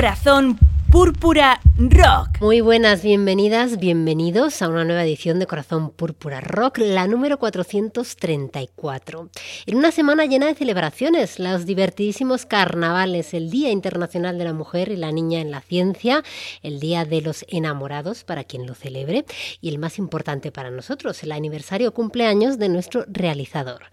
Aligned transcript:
Corazón 0.00 0.58
Púrpura 0.90 1.60
Rock. 1.88 2.42
Muy 2.42 2.60
buenas, 2.60 3.02
bienvenidas, 3.02 3.78
bienvenidos 3.78 4.60
a 4.60 4.68
una 4.68 4.84
nueva 4.84 5.02
edición 5.02 5.38
de 5.38 5.46
Corazón 5.46 5.88
Púrpura 5.88 6.42
Rock, 6.42 6.76
la 6.76 7.06
número 7.06 7.38
434. 7.38 9.30
En 9.64 9.76
una 9.78 9.90
semana 9.90 10.26
llena 10.26 10.44
de 10.48 10.54
celebraciones, 10.54 11.38
los 11.38 11.64
divertidísimos 11.64 12.44
carnavales, 12.44 13.32
el 13.32 13.48
Día 13.48 13.70
Internacional 13.70 14.36
de 14.36 14.44
la 14.44 14.52
Mujer 14.52 14.90
y 14.90 14.96
la 14.96 15.10
Niña 15.10 15.40
en 15.40 15.50
la 15.50 15.62
Ciencia, 15.62 16.22
el 16.62 16.80
Día 16.80 17.06
de 17.06 17.22
los 17.22 17.46
Enamorados 17.48 18.24
para 18.24 18.44
quien 18.44 18.66
lo 18.66 18.74
celebre 18.74 19.24
y 19.62 19.70
el 19.70 19.78
más 19.78 19.96
importante 19.96 20.52
para 20.52 20.70
nosotros, 20.70 21.22
el 21.22 21.32
aniversario 21.32 21.94
cumpleaños 21.94 22.58
de 22.58 22.68
nuestro 22.68 23.06
realizador. 23.08 23.84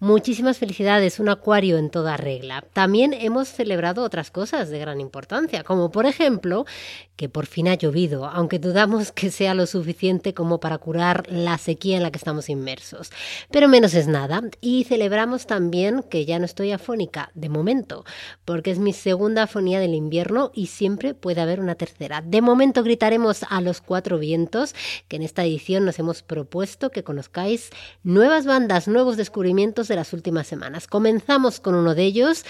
Muchísimas 0.00 0.58
felicidades, 0.58 1.20
un 1.20 1.28
acuario 1.28 1.78
en 1.78 1.90
toda 1.90 2.16
regla. 2.16 2.64
También 2.72 3.12
hemos 3.12 3.46
celebrado 3.46 4.02
otras 4.02 4.32
cosas 4.32 4.70
de 4.70 4.80
gran 4.80 5.00
importancia, 5.00 5.62
como 5.62 5.92
por 5.92 6.04
ejemplo 6.04 6.66
que 7.14 7.27
por 7.28 7.46
fin 7.46 7.68
ha 7.68 7.74
llovido, 7.74 8.26
aunque 8.26 8.58
dudamos 8.58 9.12
que 9.12 9.30
sea 9.30 9.54
lo 9.54 9.66
suficiente 9.66 10.34
como 10.34 10.60
para 10.60 10.78
curar 10.78 11.24
la 11.28 11.58
sequía 11.58 11.96
en 11.96 12.02
la 12.02 12.10
que 12.10 12.18
estamos 12.18 12.48
inmersos. 12.48 13.10
Pero 13.50 13.68
menos 13.68 13.94
es 13.94 14.06
nada. 14.06 14.42
Y 14.60 14.84
celebramos 14.84 15.46
también 15.46 16.02
que 16.02 16.24
ya 16.24 16.38
no 16.38 16.44
estoy 16.44 16.72
afónica, 16.72 17.30
de 17.34 17.48
momento, 17.48 18.04
porque 18.44 18.70
es 18.70 18.78
mi 18.78 18.92
segunda 18.92 19.44
afonía 19.44 19.80
del 19.80 19.94
invierno 19.94 20.50
y 20.54 20.66
siempre 20.66 21.14
puede 21.14 21.40
haber 21.40 21.60
una 21.60 21.74
tercera. 21.74 22.22
De 22.22 22.40
momento 22.40 22.82
gritaremos 22.82 23.44
a 23.48 23.60
los 23.60 23.80
cuatro 23.80 24.18
vientos, 24.18 24.74
que 25.08 25.16
en 25.16 25.22
esta 25.22 25.44
edición 25.44 25.84
nos 25.84 25.98
hemos 25.98 26.22
propuesto 26.22 26.90
que 26.90 27.04
conozcáis 27.04 27.70
nuevas 28.02 28.46
bandas, 28.46 28.88
nuevos 28.88 29.16
descubrimientos 29.16 29.88
de 29.88 29.96
las 29.96 30.12
últimas 30.12 30.46
semanas. 30.46 30.86
Comenzamos 30.86 31.60
con 31.60 31.74
uno 31.74 31.94
de 31.94 32.04
ellos, 32.04 32.44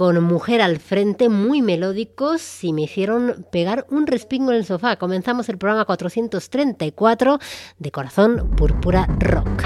con 0.00 0.24
Mujer 0.24 0.62
al 0.62 0.78
Frente, 0.78 1.28
muy 1.28 1.60
melódicos 1.60 2.64
y 2.64 2.72
me 2.72 2.84
hicieron 2.84 3.46
pegar 3.52 3.84
un 3.90 4.06
respingo 4.06 4.50
en 4.50 4.56
el 4.56 4.64
sofá. 4.64 4.96
Comenzamos 4.96 5.50
el 5.50 5.58
programa 5.58 5.84
434 5.84 7.38
de 7.78 7.90
Corazón 7.90 8.50
Púrpura 8.56 9.06
Rock. 9.18 9.62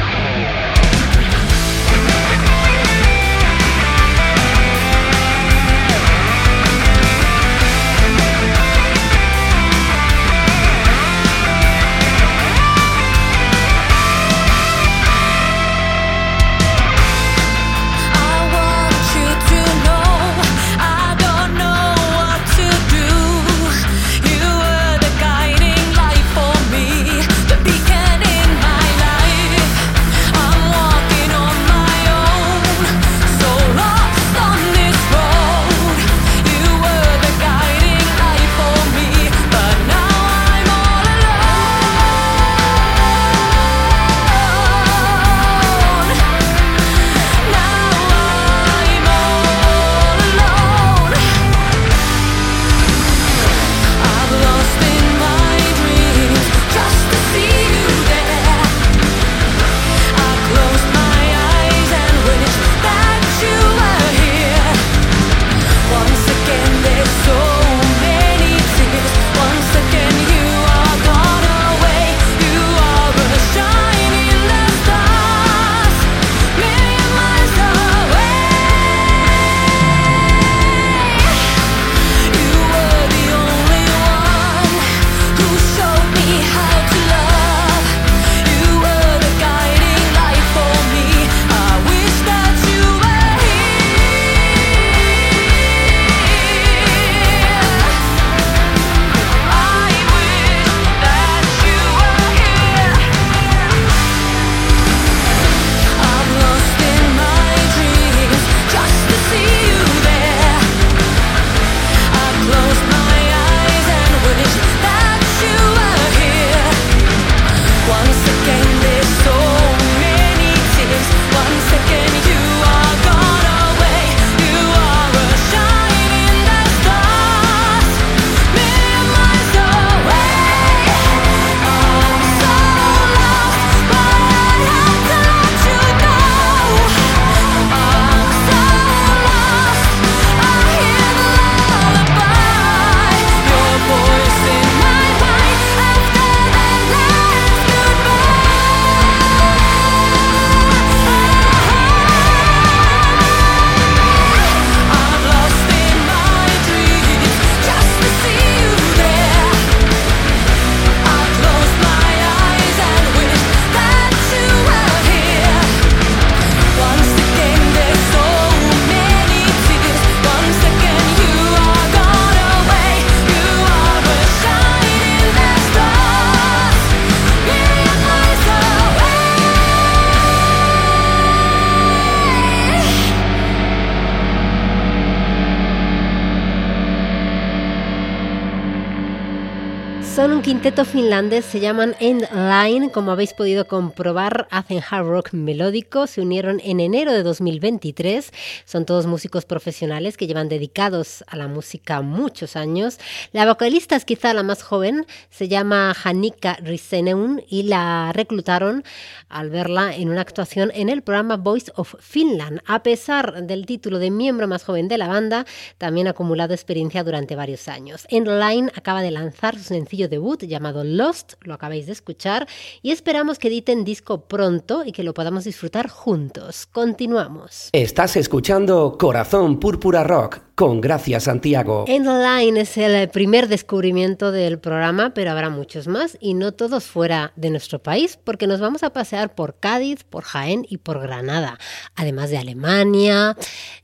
Quinteto 190.65 190.87
finlandés 190.87 191.45
se 191.45 191.61
llaman 191.61 191.95
End 192.01 192.27
Line, 192.33 192.91
como 192.91 193.13
habéis 193.13 193.35
podido 193.35 193.67
comprobar, 193.67 194.49
hacen 194.51 194.81
hard 194.81 195.07
rock 195.07 195.35
melódico, 195.35 196.07
se 196.07 196.23
unieron 196.23 196.59
en 196.65 196.81
enero 196.81 197.13
de 197.13 197.23
2023, 197.23 198.33
son 198.65 198.87
todos 198.87 199.05
músicos 199.05 199.45
profesionales 199.45 200.17
que 200.17 200.27
llevan 200.27 200.49
dedicados 200.49 201.23
a 201.27 201.37
la 201.37 201.49
música 201.49 202.01
muchos 202.01 202.57
años. 202.57 202.99
La 203.33 203.45
vocalista 203.45 203.95
es 203.95 204.07
quizá 204.07 204.33
la 204.33 204.43
más 204.43 204.63
joven, 204.63 205.05
se 205.29 205.49
llama 205.49 205.95
Hanika 206.03 206.55
Riseneun 206.63 207.43
y 207.47 207.65
la 207.65 208.13
reclutaron 208.15 208.85
al 209.29 209.51
verla 209.51 209.95
en 209.95 210.09
una 210.09 210.23
actuación 210.23 210.73
en 210.75 210.89
el 210.89 211.03
programa 211.03 211.37
Voice 211.37 211.73
of 211.77 211.95
Finland. 212.01 212.63
A 212.65 212.83
pesar 212.83 213.47
del 213.47 213.67
título 213.67 213.99
de 213.99 214.11
miembro 214.11 214.49
más 214.49 214.65
joven 214.65 214.89
de 214.89 214.97
la 214.97 215.09
banda, 215.09 215.45
también 215.77 216.07
ha 216.07 216.13
acumulado 216.13 216.55
experiencia 216.55 217.05
durante 217.05 217.37
varios 217.37 217.69
años. 217.69 218.07
End 218.09 218.29
Line 218.29 218.73
acaba 218.75 219.03
de 219.03 219.11
lanzar 219.11 219.59
su 219.59 219.65
sencillo 219.65 220.09
debut 220.09 220.54
llamado 220.55 220.85
Lost, 220.85 221.33
lo 221.43 221.55
acabáis 221.55 221.87
de 221.87 221.93
escuchar, 221.93 222.47
y 222.81 222.93
esperamos 222.93 223.41
que 223.41 223.49
editen 223.49 223.85
disco 223.85 224.29
pronto 224.29 224.85
y 224.85 224.93
que 224.93 225.03
lo 225.03 225.13
podamos 225.13 225.43
disfrutar 225.43 225.89
juntos. 225.89 226.67
Continuamos. 226.67 227.71
Estás 227.73 228.17
escuchando 228.17 228.97
Corazón 228.97 229.59
Púrpura 229.59 230.05
Rock 230.05 230.54
con 230.55 230.81
Gracia 230.81 231.19
Santiago. 231.19 231.85
End 231.89 232.07
Line 232.07 232.61
es 232.61 232.77
el 232.77 233.09
primer 233.09 233.49
descubrimiento 233.49 234.31
del 234.31 234.61
programa, 234.61 235.13
pero 235.13 235.33
habrá 235.33 235.51
muchos 235.51 235.89
más 235.89 236.17
y 236.21 236.35
no 236.35 236.53
todos 236.53 236.85
fuera 236.85 237.33
de 237.35 237.51
nuestro 237.51 237.81
país, 237.81 238.19
porque 238.23 238.47
nos 238.47 238.61
vamos 238.61 238.85
a 238.85 238.91
pasear 238.91 239.35
por 239.35 239.57
Cádiz, 239.59 240.05
por 240.05 240.23
Jaén 240.23 240.65
y 240.69 240.77
por 240.77 241.01
Granada, 241.01 241.59
además 241.97 242.31
de 242.31 242.39
Alemania, 242.39 243.37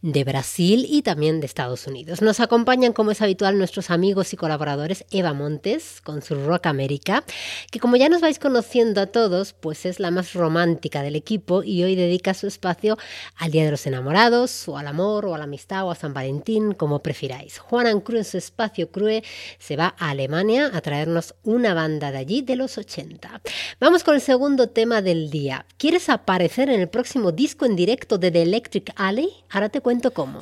de 0.03 0.23
Brasil 0.23 0.87
y 0.89 1.03
también 1.03 1.41
de 1.41 1.47
Estados 1.47 1.89
Unidos. 1.89 2.23
Nos 2.23 2.39
acompañan, 2.39 2.93
como 2.93 3.11
es 3.11 3.21
habitual, 3.21 3.59
nuestros 3.59 3.91
amigos 3.91 4.33
y 4.33 4.37
colaboradores 4.37 5.05
Eva 5.11 5.33
Montes 5.33 6.01
con 6.05 6.23
su 6.23 6.37
Rock 6.37 6.67
América, 6.67 7.25
que 7.73 7.81
como 7.81 7.97
ya 7.97 8.09
nos 8.09 8.21
vais 8.21 8.39
conociendo 8.39 9.01
a 9.01 9.07
todos, 9.07 9.55
pues 9.55 9.87
es 9.87 9.99
la 9.99 10.13
más 10.13 10.35
romántica 10.35 11.03
del 11.03 11.17
equipo 11.17 11.65
y 11.65 11.83
hoy 11.83 11.97
dedica 11.97 12.33
su 12.33 12.47
espacio 12.47 12.97
al 13.37 13.51
Día 13.51 13.65
de 13.65 13.73
los 13.73 13.87
Enamorados, 13.87 14.69
o 14.69 14.79
al 14.79 14.87
amor, 14.87 15.27
o 15.27 15.35
a 15.35 15.39
la 15.39 15.45
amistad, 15.45 15.85
o 15.85 15.91
a 15.91 15.97
San 15.97 16.15
Valentín, 16.15 16.60
como 16.77 17.01
prefiráis. 17.01 17.59
Juan 17.59 17.87
Ancru 17.87 18.19
en 18.19 18.25
su 18.25 18.39
espacio 18.39 18.91
Crue 18.91 19.23
se 19.59 19.77
va 19.77 19.95
a 19.99 20.11
Alemania 20.11 20.71
a 20.73 20.81
traernos 20.81 21.35
una 21.43 21.75
banda 21.75 22.13
de 22.13 22.19
allí 22.19 22.43
de 22.43 22.57
los 22.57 22.79
80. 22.79 23.41
Vamos 23.81 24.05
con 24.05 24.15
el 24.15 24.21
segundo 24.21 24.69
tema 24.69 25.03
del 25.03 25.31
día. 25.31 25.67
¿Quieres 25.79 26.09
aparecer 26.09 26.71
en 26.71 26.81
el 26.81 26.89
próximo 26.89 27.33
disco 27.33 27.67
en 27.67 27.77
directo 27.77 28.19
de 28.19 28.31
The 28.31 28.43
Electric 28.43 28.93
Alley? 28.97 29.31
Ahora 29.51 29.69
te 29.69 29.81
cuento 29.81 30.13
cómo. 30.13 30.41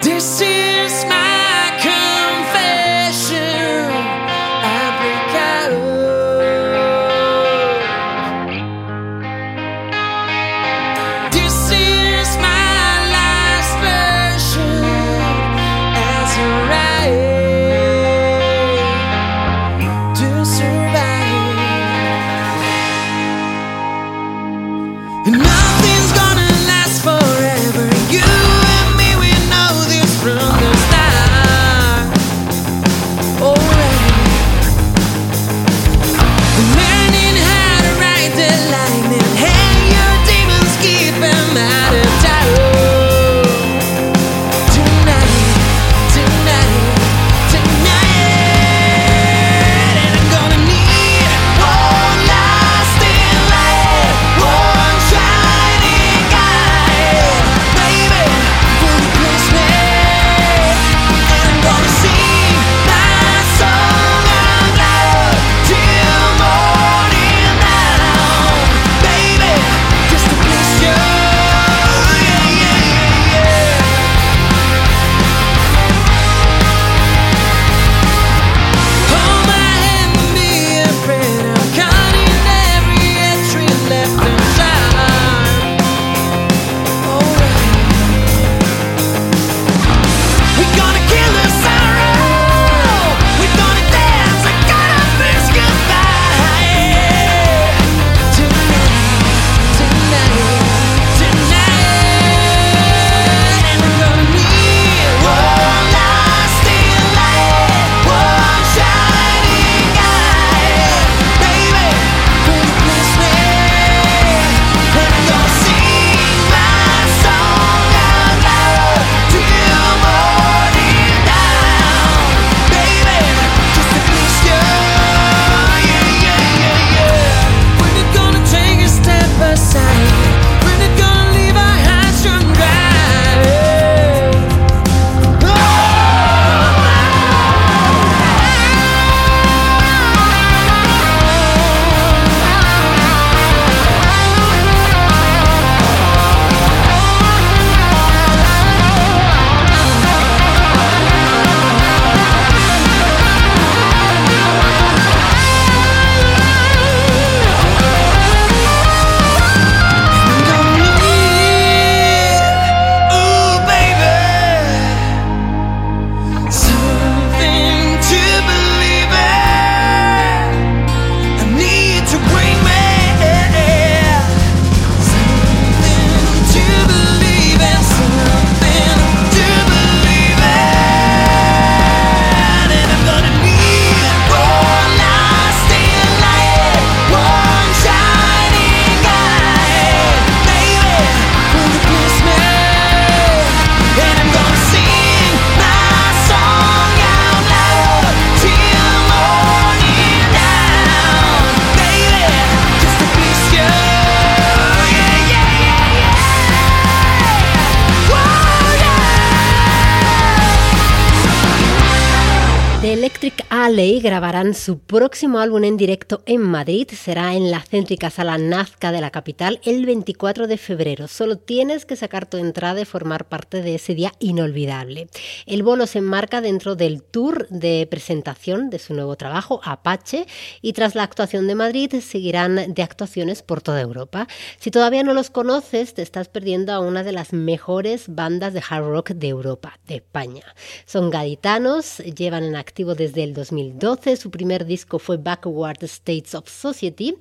grabar 214.18 214.27
su 214.54 214.78
próximo 214.78 215.40
álbum 215.40 215.64
en 215.64 215.76
directo 215.76 216.23
en 216.25 216.40
Madrid. 216.40 216.88
Será 216.90 217.35
en 217.35 217.50
la 217.50 217.61
céntrica 217.61 218.09
sala 218.09 218.38
Nazca 218.38 218.92
de 218.92 219.00
la 219.00 219.11
capital 219.11 219.61
el 219.64 219.85
24 219.85 220.47
de 220.47 220.57
febrero. 220.57 221.09
Solo 221.09 221.38
tienes 221.38 221.85
que 221.85 221.97
sacar 221.97 222.26
tu 222.26 222.37
entrada 222.37 222.80
y 222.80 222.85
formar 222.85 223.25
parte 223.26 223.62
de 223.62 223.75
ese 223.75 223.95
día 223.95 224.12
inolvidable. 224.21 225.09
El 225.47 225.64
bolo 225.64 225.88
se 225.88 225.99
enmarca 225.99 226.40
dentro 226.40 226.76
del 226.76 227.02
tour 227.02 227.49
de 227.49 227.87
presentación 227.90 228.71
de 228.71 228.78
su 228.78 228.95
nuevo 228.95 229.16
trabajo, 229.16 229.61
Apache, 229.64 230.26
y 230.62 230.73
tras 230.73 230.95
la 230.95 231.02
actuación 231.02 231.49
de 231.49 231.57
Madrid 231.57 231.95
seguirán 232.00 232.73
de 232.73 232.83
actuaciones 232.83 233.42
por 233.42 233.61
toda 233.61 233.80
Europa. 233.80 234.28
Si 234.61 234.71
todavía 234.71 235.02
no 235.02 235.14
los 235.14 235.30
conoces, 235.30 235.95
te 235.95 236.02
estás 236.02 236.28
perdiendo 236.28 236.73
a 236.73 236.78
una 236.78 237.02
de 237.02 237.12
las 237.12 237.33
mejores 237.33 238.04
bandas 238.07 238.54
de 238.54 238.62
hard 238.68 238.85
rock 238.85 239.11
de 239.11 239.28
Europa, 239.28 239.80
de 239.88 239.97
España. 239.97 240.45
Son 240.87 241.11
gaditanos, 241.11 241.99
llevan 241.99 242.45
en 242.45 242.54
activo 242.54 242.95
desde 242.95 243.25
el 243.25 243.35
2000 243.35 243.59
2012. 243.59 244.16
Su 244.28 244.32
primer 244.32 244.66
disco 244.66 244.99
fue 244.99 245.16
Backward 245.16 245.82
States 245.85 246.35
of 246.35 246.50
Society. 246.50 247.16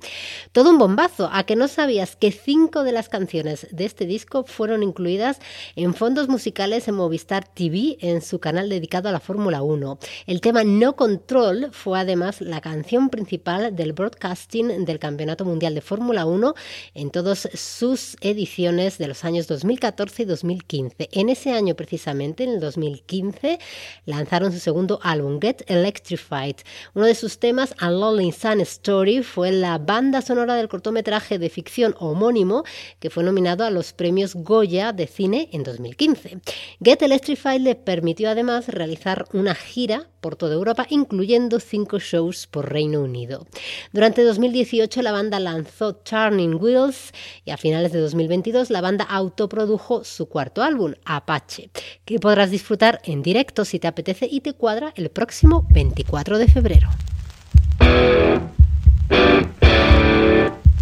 Todo 0.52 0.68
un 0.68 0.76
bombazo. 0.76 1.30
¿A 1.32 1.44
que 1.44 1.56
no 1.56 1.66
sabías 1.66 2.16
que 2.16 2.30
cinco 2.32 2.84
de 2.84 2.92
las 2.92 3.08
canciones 3.08 3.66
de 3.70 3.86
este 3.86 4.04
disco 4.04 4.44
fueron 4.44 4.82
incluidas 4.82 5.38
en 5.74 5.94
fondos 5.94 6.28
musicales 6.28 6.86
en 6.86 6.96
Movistar 6.96 7.48
TV 7.48 7.96
en 8.02 8.20
su 8.20 8.40
canal 8.40 8.68
dedicado 8.68 9.08
a 9.08 9.12
la 9.12 9.20
Fórmula 9.20 9.62
1? 9.62 9.98
El 10.26 10.42
tema 10.42 10.64
No 10.64 10.96
Control 10.96 11.70
fue 11.72 11.98
además 11.98 12.42
la 12.42 12.60
canción 12.60 13.08
principal 13.08 13.74
del 13.74 13.94
broadcasting 13.94 14.84
del 14.84 14.98
Campeonato 14.98 15.46
Mundial 15.46 15.74
de 15.74 15.80
Fórmula 15.80 16.26
1 16.26 16.52
en 16.92 17.10
todas 17.10 17.48
sus 17.54 18.18
ediciones 18.20 18.98
de 18.98 19.08
los 19.08 19.24
años 19.24 19.46
2014 19.46 20.24
y 20.24 20.26
2015. 20.26 21.08
En 21.12 21.30
ese 21.30 21.52
año 21.52 21.74
precisamente, 21.74 22.44
en 22.44 22.50
el 22.50 22.60
2015, 22.60 23.58
lanzaron 24.04 24.52
su 24.52 24.58
segundo 24.58 25.00
álbum, 25.02 25.40
Get 25.40 25.62
Electrified. 25.68 26.56
Uno 26.98 27.06
de 27.06 27.14
sus 27.14 27.38
temas, 27.38 27.76
A 27.78 27.92
Lonely 27.92 28.32
Sun 28.32 28.60
Story, 28.62 29.22
fue 29.22 29.52
la 29.52 29.78
banda 29.78 30.20
sonora 30.20 30.56
del 30.56 30.66
cortometraje 30.66 31.38
de 31.38 31.48
ficción 31.48 31.94
homónimo 32.00 32.64
que 32.98 33.08
fue 33.08 33.22
nominado 33.22 33.62
a 33.62 33.70
los 33.70 33.92
premios 33.92 34.34
Goya 34.34 34.92
de 34.92 35.06
cine 35.06 35.48
en 35.52 35.62
2015. 35.62 36.40
Get 36.82 37.00
Electrified 37.00 37.60
le 37.60 37.76
permitió 37.76 38.28
además 38.30 38.66
realizar 38.66 39.26
una 39.32 39.54
gira 39.54 40.08
por 40.20 40.34
toda 40.34 40.54
Europa, 40.54 40.86
incluyendo 40.90 41.60
cinco 41.60 42.00
shows 42.00 42.48
por 42.48 42.68
Reino 42.72 43.00
Unido. 43.00 43.46
Durante 43.92 44.24
2018 44.24 45.00
la 45.02 45.12
banda 45.12 45.38
lanzó 45.38 45.94
Turning 45.94 46.54
Wheels 46.60 47.12
y 47.44 47.52
a 47.52 47.56
finales 47.56 47.92
de 47.92 48.00
2022 48.00 48.70
la 48.70 48.80
banda 48.80 49.04
autoprodujo 49.04 50.02
su 50.02 50.26
cuarto 50.26 50.62
álbum, 50.62 50.94
Apache, 51.04 51.70
que 52.04 52.18
podrás 52.18 52.50
disfrutar 52.50 53.00
en 53.04 53.22
directo 53.22 53.64
si 53.64 53.78
te 53.78 53.86
apetece 53.86 54.26
y 54.28 54.40
te 54.40 54.54
cuadra 54.54 54.92
el 54.96 55.10
próximo 55.10 55.66
24 55.70 56.38
de 56.38 56.48
febrero. 56.48 56.87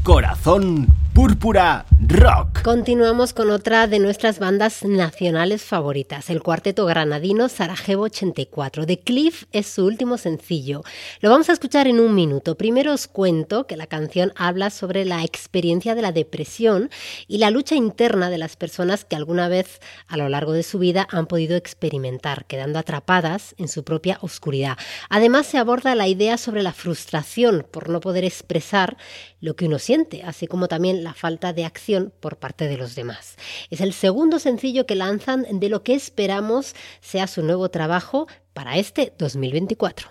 Corazón 0.03 0.87
Púrpura 1.17 1.87
Rock. 2.07 2.61
Continuamos 2.61 3.33
con 3.33 3.51
otra 3.51 3.87
de 3.87 3.99
nuestras 3.99 4.39
bandas 4.39 4.85
nacionales 4.85 5.63
favoritas, 5.63 6.29
el 6.29 6.43
cuarteto 6.43 6.85
granadino 6.85 7.49
Sarajevo 7.49 8.03
84. 8.03 8.85
The 8.85 8.99
Cliff 9.01 9.45
es 9.51 9.67
su 9.67 9.87
último 9.87 10.19
sencillo. 10.19 10.83
Lo 11.21 11.31
vamos 11.31 11.49
a 11.49 11.55
escuchar 11.55 11.87
en 11.87 12.01
un 12.01 12.15
minuto. 12.15 12.59
Primero 12.59 12.93
os 12.93 13.09
cuento 13.09 13.67
que 13.67 13.79
la 13.79 13.87
canción 13.87 14.35
habla 14.37 14.69
sobre 14.69 15.07
la 15.07 15.25
experiencia 15.25 15.95
de 15.95 16.03
la 16.03 16.13
depresión 16.13 16.91
y 17.27 17.39
la 17.39 17.51
lucha 17.51 17.77
interna 17.77 18.29
de 18.29 18.37
las 18.37 18.57
personas 18.57 19.07
que 19.07 19.17
alguna 19.17 19.49
vez 19.49 19.81
a 20.09 20.19
lo 20.19 20.29
largo 20.29 20.53
de 20.53 20.65
su 20.65 20.79
vida 20.79 21.09
han 21.11 21.27
podido 21.27 21.57
experimentar, 21.57 22.45
quedando 22.45 22.79
atrapadas 22.79 23.55
en 23.57 23.69
su 23.69 23.85
propia 23.85 24.19
oscuridad. 24.21 24.77
Además 25.09 25.47
se 25.47 25.57
aborda 25.57 25.95
la 25.95 26.09
idea 26.09 26.37
sobre 26.37 26.63
la 26.63 26.75
frustración 26.75 27.67
por 27.71 27.89
no 27.89 28.01
poder 28.01 28.25
expresar 28.25 28.99
lo 29.41 29.57
que 29.57 29.65
uno 29.65 29.79
siente, 29.79 30.23
así 30.23 30.47
como 30.47 30.69
también 30.69 31.06
la 31.07 31.15
falta 31.15 31.53
de 31.53 31.65
acción 31.65 32.13
por 32.19 32.37
parte 32.37 32.67
de 32.67 32.77
los 32.77 32.97
demás. 32.97 33.37
Es 33.71 33.81
el 33.81 33.93
segundo 33.93 34.41
sencillo 34.41 34.87
que 34.87 34.97
lanzan 34.97 35.47
de 35.61 35.69
lo 35.69 35.85
que 35.85 35.95
esperamos 35.95 36.75
sea 37.01 37.29
su 37.29 37.43
nuevo 37.43 37.69
trabajo 37.69 38.27
para 38.53 38.77
este 38.77 39.13
2024. 39.17 40.09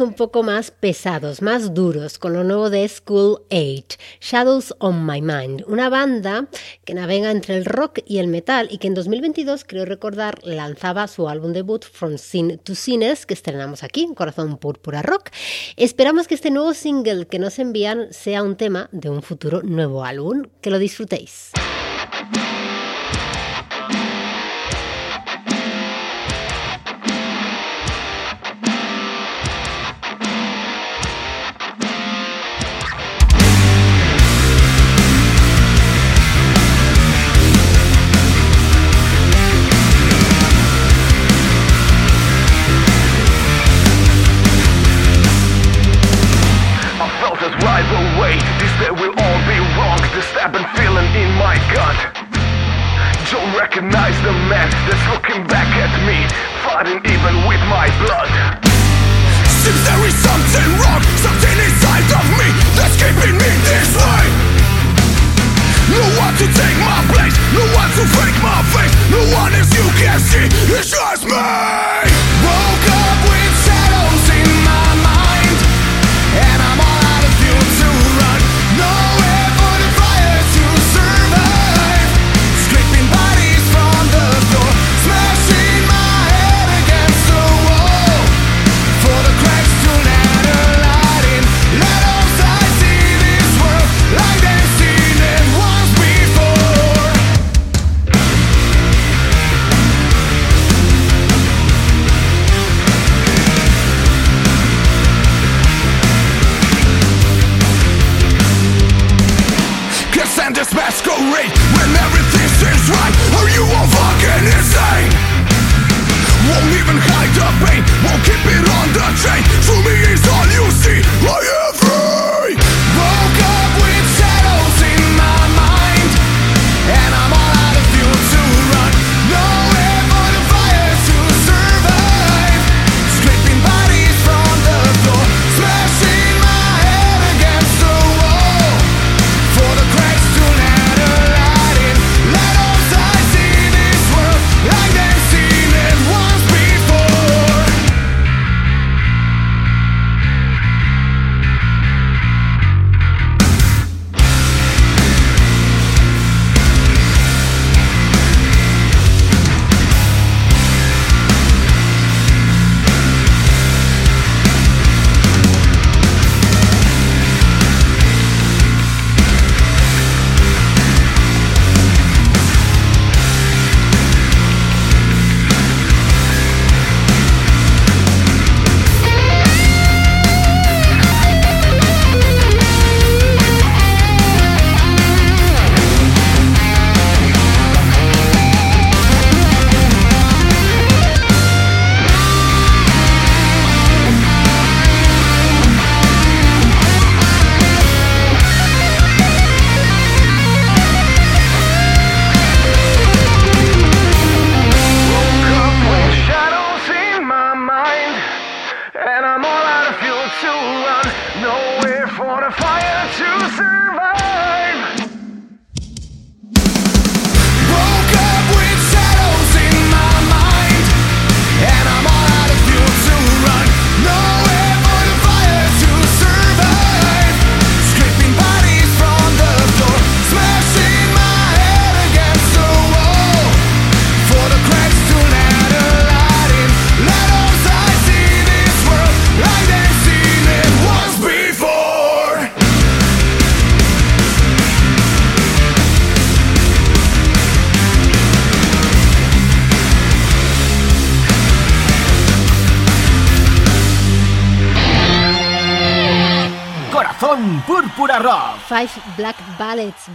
un 0.00 0.14
poco 0.14 0.42
más 0.42 0.70
pesados, 0.70 1.42
más 1.42 1.74
duros, 1.74 2.18
con 2.18 2.32
lo 2.32 2.44
nuevo 2.44 2.70
de 2.70 2.86
School 2.88 3.42
8, 3.50 3.96
Shadows 4.20 4.74
on 4.78 5.06
My 5.06 5.22
Mind, 5.22 5.64
una 5.66 5.88
banda 5.88 6.48
que 6.84 6.94
navega 6.94 7.30
entre 7.30 7.56
el 7.56 7.64
rock 7.64 8.00
y 8.06 8.18
el 8.18 8.28
metal 8.28 8.68
y 8.70 8.78
que 8.78 8.88
en 8.88 8.94
2022, 8.94 9.64
creo 9.64 9.84
recordar, 9.84 10.38
lanzaba 10.44 11.08
su 11.08 11.28
álbum 11.28 11.52
debut 11.52 11.84
From 11.84 12.18
Sin 12.18 12.58
to 12.58 12.74
Sines, 12.74 13.26
que 13.26 13.34
estrenamos 13.34 13.82
aquí 13.82 14.02
en 14.02 14.14
Corazón 14.14 14.58
Púrpura 14.58 15.02
Rock. 15.02 15.30
Esperamos 15.76 16.28
que 16.28 16.34
este 16.34 16.50
nuevo 16.50 16.74
single 16.74 17.26
que 17.26 17.38
nos 17.38 17.58
envían 17.58 18.12
sea 18.12 18.42
un 18.42 18.56
tema 18.56 18.88
de 18.92 19.10
un 19.10 19.22
futuro 19.22 19.62
nuevo 19.62 20.04
álbum. 20.04 20.44
Que 20.60 20.70
lo 20.70 20.78
disfrutéis. 20.78 21.52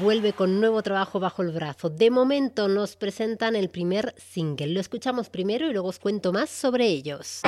Vuelve 0.01 0.33
con 0.33 0.59
nuevo 0.59 0.81
trabajo 0.81 1.19
bajo 1.19 1.41
el 1.41 1.51
brazo. 1.51 1.89
De 1.89 2.09
momento 2.09 2.67
nos 2.67 2.95
presentan 2.95 3.55
el 3.55 3.69
primer 3.69 4.13
single. 4.17 4.67
Lo 4.67 4.79
escuchamos 4.79 5.29
primero 5.29 5.69
y 5.69 5.73
luego 5.73 5.89
os 5.89 5.99
cuento 5.99 6.33
más 6.33 6.49
sobre 6.49 6.87
ellos. 6.87 7.41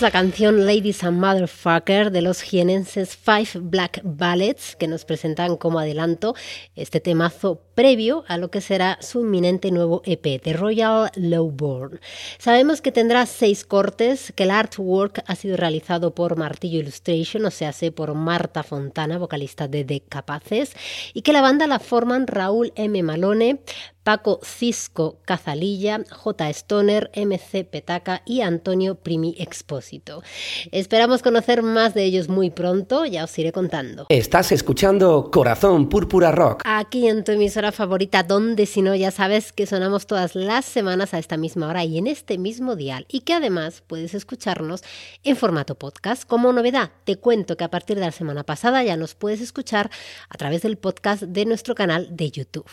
La 0.00 0.10
canción 0.10 0.66
Ladies 0.66 1.04
and 1.04 1.18
Motherfucker 1.18 2.10
de 2.10 2.20
los 2.20 2.42
jienenses 2.42 3.16
Five 3.16 3.48
Black 3.62 4.00
Ballets 4.04 4.76
que 4.76 4.88
nos 4.88 5.06
presentan 5.06 5.56
como 5.56 5.78
adelanto 5.78 6.34
este 6.74 7.00
temazo 7.00 7.62
previo 7.74 8.24
a 8.28 8.36
lo 8.36 8.50
que 8.50 8.60
será 8.60 8.98
su 9.00 9.20
inminente 9.20 9.70
nuevo 9.70 10.02
EP, 10.04 10.42
The 10.42 10.52
Royal 10.52 11.10
Lowborn. 11.16 12.00
Sabemos 12.38 12.82
que 12.82 12.92
tendrá 12.92 13.24
seis 13.24 13.64
cortes, 13.64 14.32
que 14.36 14.42
el 14.42 14.50
artwork 14.50 15.24
ha 15.26 15.34
sido 15.34 15.56
realizado 15.56 16.14
por 16.14 16.36
Martillo 16.36 16.80
Illustration, 16.80 17.46
o 17.46 17.50
sea, 17.50 17.72
por 17.94 18.14
Marta 18.14 18.62
Fontana, 18.62 19.18
vocalista 19.18 19.66
de 19.66 19.84
The 19.84 20.00
Capaces, 20.08 20.74
y 21.14 21.22
que 21.22 21.32
la 21.32 21.40
banda 21.40 21.66
la 21.66 21.78
forman 21.78 22.26
Raúl 22.26 22.72
M. 22.76 23.02
Malone, 23.02 23.60
Paco 24.06 24.38
Cisco 24.44 25.18
Cazalilla, 25.24 25.98
J. 26.08 26.50
Stoner, 26.50 27.10
MC 27.16 27.64
Petaca 27.64 28.22
y 28.24 28.42
Antonio 28.42 28.94
Primi 28.94 29.34
Expósito. 29.36 30.22
Esperamos 30.70 31.22
conocer 31.22 31.64
más 31.64 31.92
de 31.92 32.04
ellos 32.04 32.28
muy 32.28 32.50
pronto, 32.50 33.04
ya 33.04 33.24
os 33.24 33.36
iré 33.36 33.50
contando. 33.50 34.06
Estás 34.08 34.52
escuchando 34.52 35.32
Corazón 35.32 35.88
Púrpura 35.88 36.30
Rock. 36.30 36.62
Aquí 36.64 37.08
en 37.08 37.24
tu 37.24 37.32
emisora 37.32 37.72
favorita, 37.72 38.22
donde 38.22 38.66
si 38.66 38.80
no 38.80 38.94
ya 38.94 39.10
sabes 39.10 39.52
que 39.52 39.66
sonamos 39.66 40.06
todas 40.06 40.36
las 40.36 40.64
semanas 40.66 41.12
a 41.12 41.18
esta 41.18 41.36
misma 41.36 41.66
hora 41.66 41.84
y 41.84 41.98
en 41.98 42.06
este 42.06 42.38
mismo 42.38 42.76
dial 42.76 43.06
y 43.08 43.22
que 43.22 43.34
además 43.34 43.82
puedes 43.88 44.14
escucharnos 44.14 44.84
en 45.24 45.34
formato 45.34 45.74
podcast. 45.74 46.22
Como 46.28 46.52
novedad, 46.52 46.92
te 47.02 47.16
cuento 47.16 47.56
que 47.56 47.64
a 47.64 47.72
partir 47.72 47.96
de 47.96 48.02
la 48.02 48.12
semana 48.12 48.44
pasada 48.44 48.84
ya 48.84 48.96
nos 48.96 49.16
puedes 49.16 49.40
escuchar 49.40 49.90
a 50.28 50.38
través 50.38 50.62
del 50.62 50.78
podcast 50.78 51.24
de 51.24 51.44
nuestro 51.44 51.74
canal 51.74 52.06
de 52.14 52.30
YouTube. 52.30 52.70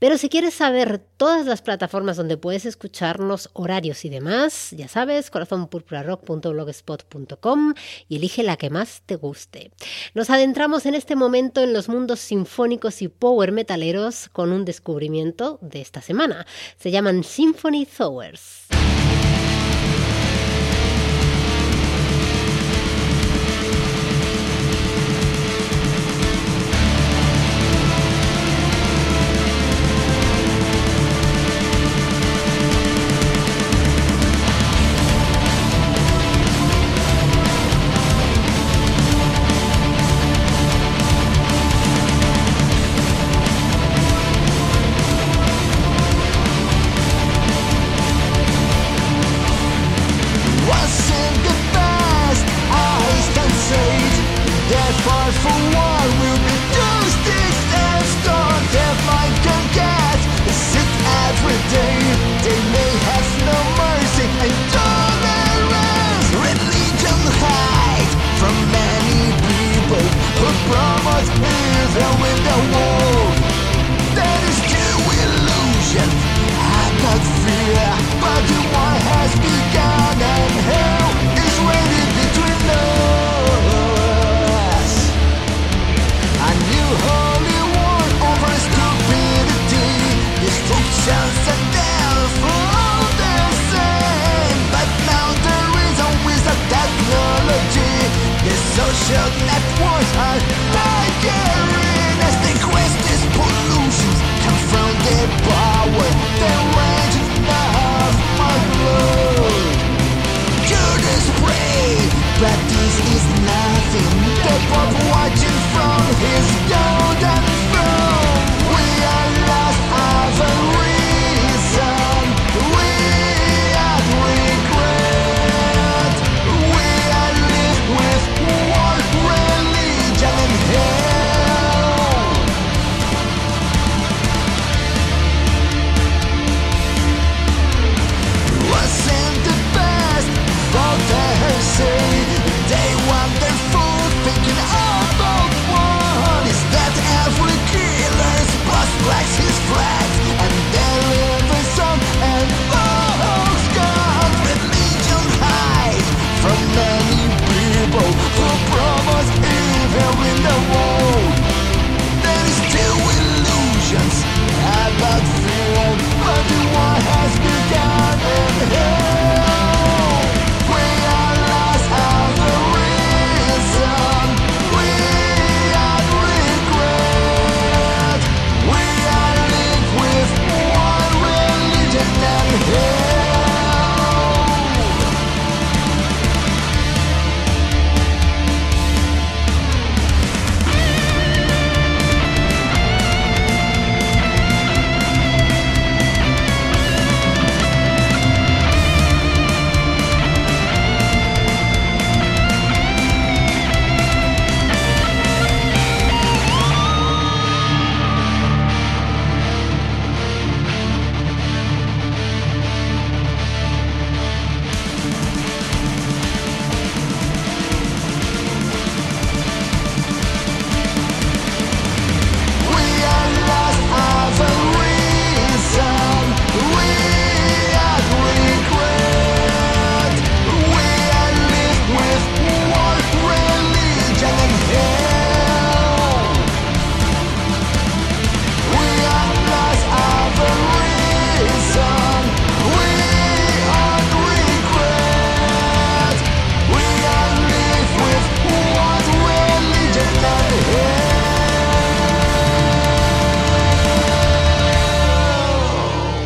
Pero 0.00 0.18
si 0.18 0.28
quieres 0.28 0.54
saber 0.54 0.71
ver 0.72 1.00
todas 1.16 1.46
las 1.46 1.62
plataformas 1.62 2.16
donde 2.16 2.36
puedes 2.36 2.66
escucharnos, 2.66 3.50
horarios 3.52 4.04
y 4.04 4.08
demás, 4.08 4.70
ya 4.72 4.88
sabes, 4.88 5.30
corazonpurpurarock.blogspot.com 5.30 7.74
y 8.08 8.16
elige 8.16 8.42
la 8.42 8.56
que 8.56 8.70
más 8.70 9.02
te 9.06 9.14
guste. 9.16 9.70
Nos 10.14 10.30
adentramos 10.30 10.86
en 10.86 10.94
este 10.94 11.14
momento 11.14 11.62
en 11.62 11.72
los 11.72 11.88
mundos 11.88 12.18
sinfónicos 12.20 13.02
y 13.02 13.08
power 13.08 13.52
metaleros 13.52 14.28
con 14.30 14.52
un 14.52 14.64
descubrimiento 14.64 15.58
de 15.60 15.80
esta 15.80 16.00
semana. 16.00 16.46
Se 16.76 16.90
llaman 16.90 17.22
Symphony 17.22 17.86
Thowers. 17.86 18.71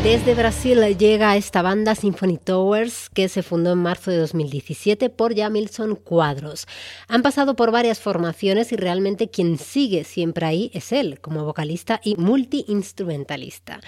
Desde 0.07 0.35
Brasil 0.35 0.81
llega 0.97 1.37
esta 1.37 1.63
banda 1.63 1.97
Symphony 1.97 2.39
Towers, 2.39 3.09
que 3.09 3.29
se 3.29 3.43
fundó 3.43 3.73
en 3.73 3.81
marzo 3.81 4.13
de 4.13 4.19
2017 4.19 5.11
por 5.11 5.35
Jamilson 5.35 5.97
Cuadros. 5.97 6.69
Han 7.09 7.23
pasado 7.23 7.57
por 7.57 7.73
varias 7.73 7.99
formaciones 7.99 8.71
y 8.71 8.77
realmente 8.77 9.31
quien 9.31 9.59
sigue 9.59 10.05
siempre 10.05 10.47
ahí 10.47 10.71
es 10.75 10.93
él, 10.93 11.19
como 11.21 11.45
vocalista 11.45 12.01
y 12.05 12.15
multi-instrumentalista. 12.15 13.81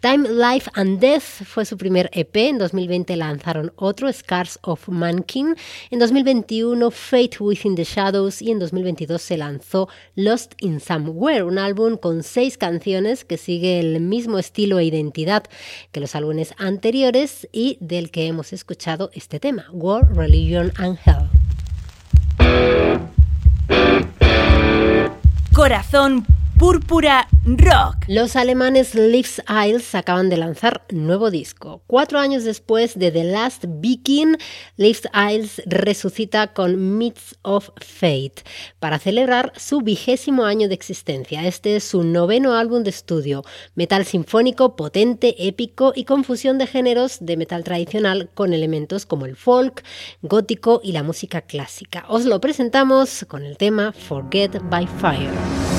Time, 0.00 0.30
Life 0.30 0.70
and 0.72 1.00
Death 1.00 1.44
fue 1.44 1.66
su 1.66 1.76
primer 1.76 2.08
EP, 2.14 2.34
en 2.34 2.56
2020 2.56 3.14
lanzaron 3.16 3.70
otro, 3.76 4.10
Scars 4.10 4.58
of 4.62 4.88
Mankin, 4.88 5.54
en 5.90 5.98
2021 5.98 6.90
Fate 6.90 7.36
Within 7.40 7.74
the 7.74 7.84
Shadows 7.84 8.40
y 8.40 8.52
en 8.52 8.58
2022 8.58 9.20
se 9.20 9.36
lanzó 9.36 9.90
Lost 10.14 10.54
in 10.60 10.80
Somewhere, 10.80 11.42
un 11.42 11.58
álbum 11.58 11.98
con 11.98 12.22
seis 12.22 12.56
canciones 12.56 13.26
que 13.26 13.36
sigue 13.36 13.80
el 13.80 14.00
mismo 14.00 14.38
estilo 14.38 14.78
e 14.78 14.86
identidad 14.86 15.44
que 15.92 16.00
los 16.00 16.14
álbumes 16.14 16.54
anteriores 16.58 17.48
y 17.52 17.78
del 17.80 18.10
que 18.10 18.26
hemos 18.26 18.52
escuchado 18.52 19.10
este 19.14 19.40
tema, 19.40 19.66
War, 19.72 20.14
Religion 20.14 20.72
and 20.76 20.98
Hell. 21.04 21.28
Corazón 25.52 26.24
Púrpura 26.58 27.28
Rock. 27.44 28.04
Los 28.08 28.34
alemanes 28.34 28.96
Leaves 28.96 29.40
Isles 29.48 29.94
acaban 29.94 30.28
de 30.28 30.36
lanzar 30.36 30.84
nuevo 30.90 31.30
disco. 31.30 31.82
Cuatro 31.86 32.18
años 32.18 32.42
después 32.42 32.98
de 32.98 33.12
The 33.12 33.22
Last 33.22 33.66
Viking, 33.68 34.36
Leaves 34.76 35.08
Isles 35.14 35.62
resucita 35.66 36.48
con 36.48 36.98
Myths 36.98 37.38
of 37.42 37.70
Fate 37.76 38.42
para 38.80 38.98
celebrar 38.98 39.52
su 39.56 39.82
vigésimo 39.82 40.46
año 40.46 40.66
de 40.66 40.74
existencia. 40.74 41.46
Este 41.46 41.76
es 41.76 41.84
su 41.84 42.02
noveno 42.02 42.54
álbum 42.54 42.82
de 42.82 42.90
estudio, 42.90 43.44
metal 43.76 44.04
sinfónico, 44.04 44.74
potente, 44.74 45.46
épico 45.46 45.92
y 45.94 46.06
confusión 46.06 46.58
de 46.58 46.66
géneros 46.66 47.18
de 47.20 47.36
metal 47.36 47.62
tradicional 47.62 48.30
con 48.34 48.52
elementos 48.52 49.06
como 49.06 49.26
el 49.26 49.36
folk, 49.36 49.84
gótico 50.22 50.80
y 50.82 50.90
la 50.90 51.04
música 51.04 51.42
clásica. 51.42 52.04
Os 52.08 52.24
lo 52.24 52.40
presentamos 52.40 53.24
con 53.28 53.44
el 53.44 53.56
tema 53.56 53.92
Forget 53.92 54.60
by 54.68 54.88
Fire. 55.00 55.77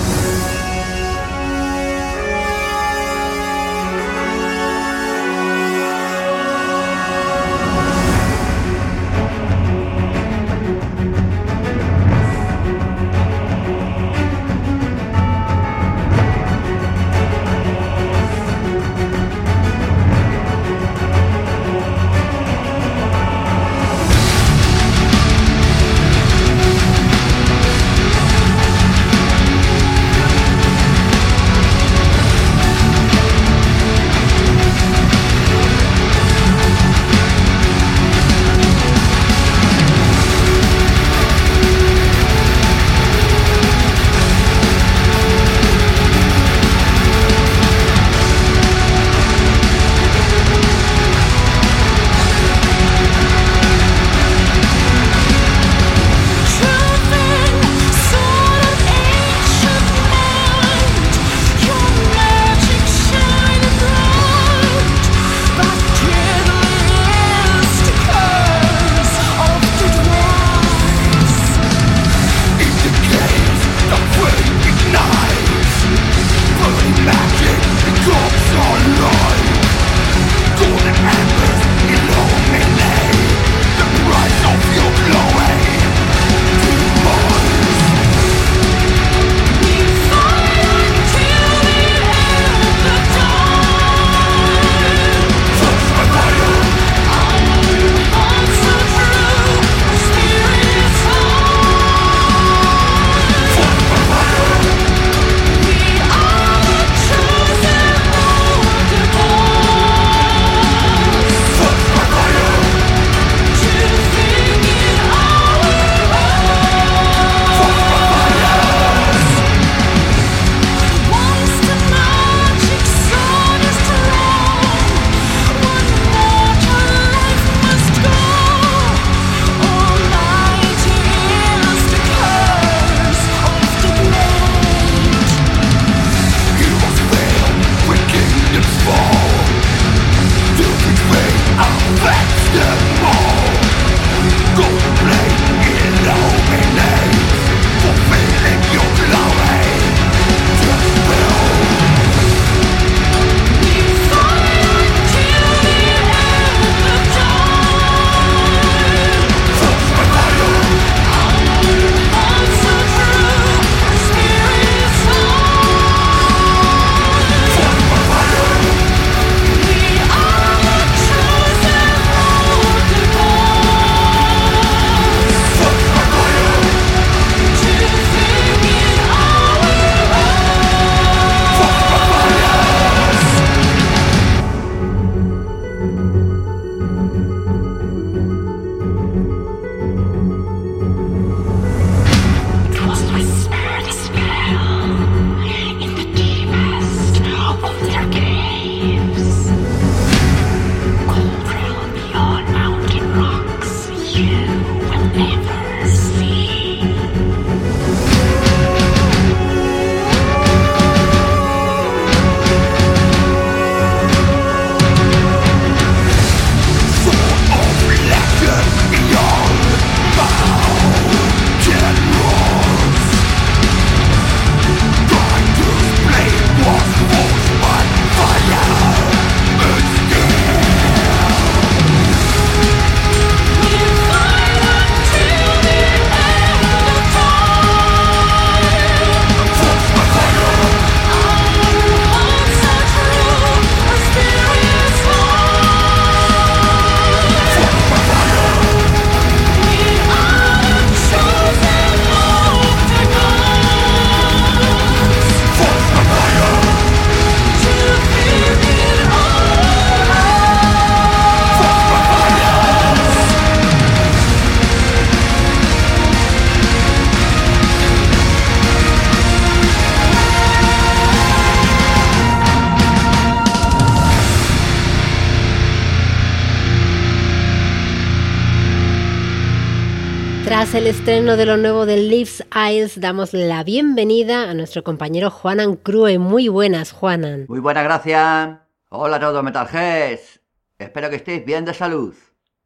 Estreno 280.90 281.38
de 281.38 281.46
lo 281.46 281.56
nuevo 281.56 281.86
de 281.86 281.98
Leaves 281.98 282.44
Eyes, 282.56 283.00
damos 283.00 283.34
la 283.34 283.64
bienvenida 283.64 284.50
a 284.50 284.56
nuestro 284.56 284.84
compañero 284.84 285.30
Juanan 285.30 285.76
Crue. 285.76 286.18
Muy 286.18 286.48
buenas, 286.48 286.94
Juanan. 286.94 287.46
Muy 287.48 287.60
buenas, 287.60 287.84
gracias. 287.84 288.58
Hola 288.90 289.18
a 289.18 289.20
todos, 289.20 289.44
Metalheads. 289.44 290.42
Espero 290.80 291.12
que 291.12 291.18
estéis 291.18 291.46
bien 291.46 291.64
de 291.64 291.76
salud 291.76 292.16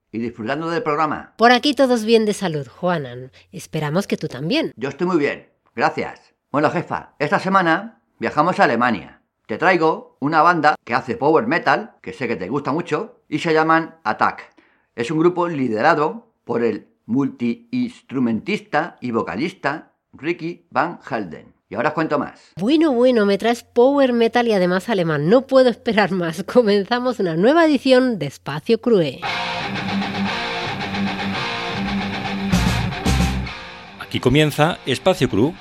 y 0.09 0.19
disfrutando 0.19 0.69
del 0.69 0.81
programa. 0.81 1.33
Por 1.35 1.51
aquí 1.51 1.73
todos 1.73 2.05
bien 2.05 2.25
de 2.25 2.33
salud, 2.33 2.65
Juanan. 2.65 3.33
Esperamos 3.51 4.07
que 4.07 4.15
tú 4.15 4.29
también. 4.29 4.71
Yo 4.77 4.87
estoy 4.87 5.05
muy 5.05 5.17
bien, 5.17 5.49
gracias. 5.75 6.33
Bueno, 6.49 6.71
jefa, 6.71 7.15
esta 7.19 7.39
semana 7.39 7.99
viajamos 8.19 8.57
a 8.57 8.63
Alemania. 8.63 9.21
Te 9.47 9.57
traigo 9.57 10.15
una 10.21 10.41
banda 10.41 10.75
que 10.85 10.93
hace 10.93 11.17
power 11.17 11.45
metal, 11.45 11.95
que 12.01 12.13
sé 12.13 12.29
que 12.29 12.37
te 12.37 12.47
gusta 12.47 12.71
mucho, 12.71 13.19
y 13.27 13.39
se 13.39 13.53
llaman 13.53 13.97
Attack. 14.05 14.55
Es 14.95 15.11
un 15.11 15.19
grupo 15.19 15.49
liderado 15.49 16.31
por 16.45 16.63
el 16.63 16.92
multiinstrumentista 17.05 18.97
y 19.01 19.11
vocalista 19.11 19.93
Ricky 20.13 20.65
Van 20.69 20.99
Helden. 21.09 21.53
Y 21.69 21.75
ahora 21.75 21.89
os 21.89 21.95
cuento 21.95 22.19
más. 22.19 22.51
Bueno, 22.57 22.91
bueno, 22.93 23.25
me 23.25 23.37
traes 23.37 23.63
power 23.63 24.13
metal 24.13 24.47
y 24.47 24.53
además 24.53 24.89
alemán. 24.89 25.27
No 25.27 25.47
puedo 25.47 25.69
esperar 25.69 26.11
más. 26.11 26.43
Comenzamos 26.53 27.19
una 27.19 27.35
nueva 27.35 27.65
edición 27.65 28.19
de 28.19 28.27
Espacio 28.27 28.79
Crue. 28.79 29.21
Aquí 33.99 34.19
comienza 34.19 34.77
Espacio 34.85 35.27
Cru 35.27 35.55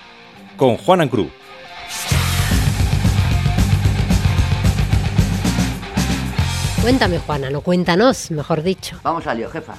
con 0.59 0.77
Juanan 0.77 1.09
Cru. 1.09 1.31
Cuéntame, 6.83 7.21
Juana, 7.21 7.49
no 7.49 7.61
cuéntanos, 7.61 8.33
mejor 8.33 8.63
dicho. 8.63 8.99
Vamos 9.05 9.25
al 9.29 9.39
lío, 9.39 9.49
jefa. 9.49 9.77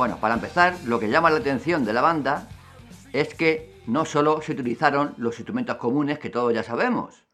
Bueno, 0.00 0.16
para 0.18 0.32
empezar, 0.32 0.78
lo 0.86 0.98
que 0.98 1.10
llama 1.10 1.28
la 1.28 1.40
atención 1.40 1.84
de 1.84 1.92
la 1.92 2.00
banda 2.00 2.48
es 3.12 3.34
que 3.34 3.82
no 3.86 4.06
solo 4.06 4.40
se 4.40 4.52
utilizaron 4.52 5.12
los 5.18 5.38
instrumentos 5.38 5.76
comunes 5.76 6.18
que 6.18 6.30
todos 6.30 6.54
ya 6.54 6.62
sabemos, 6.62 7.26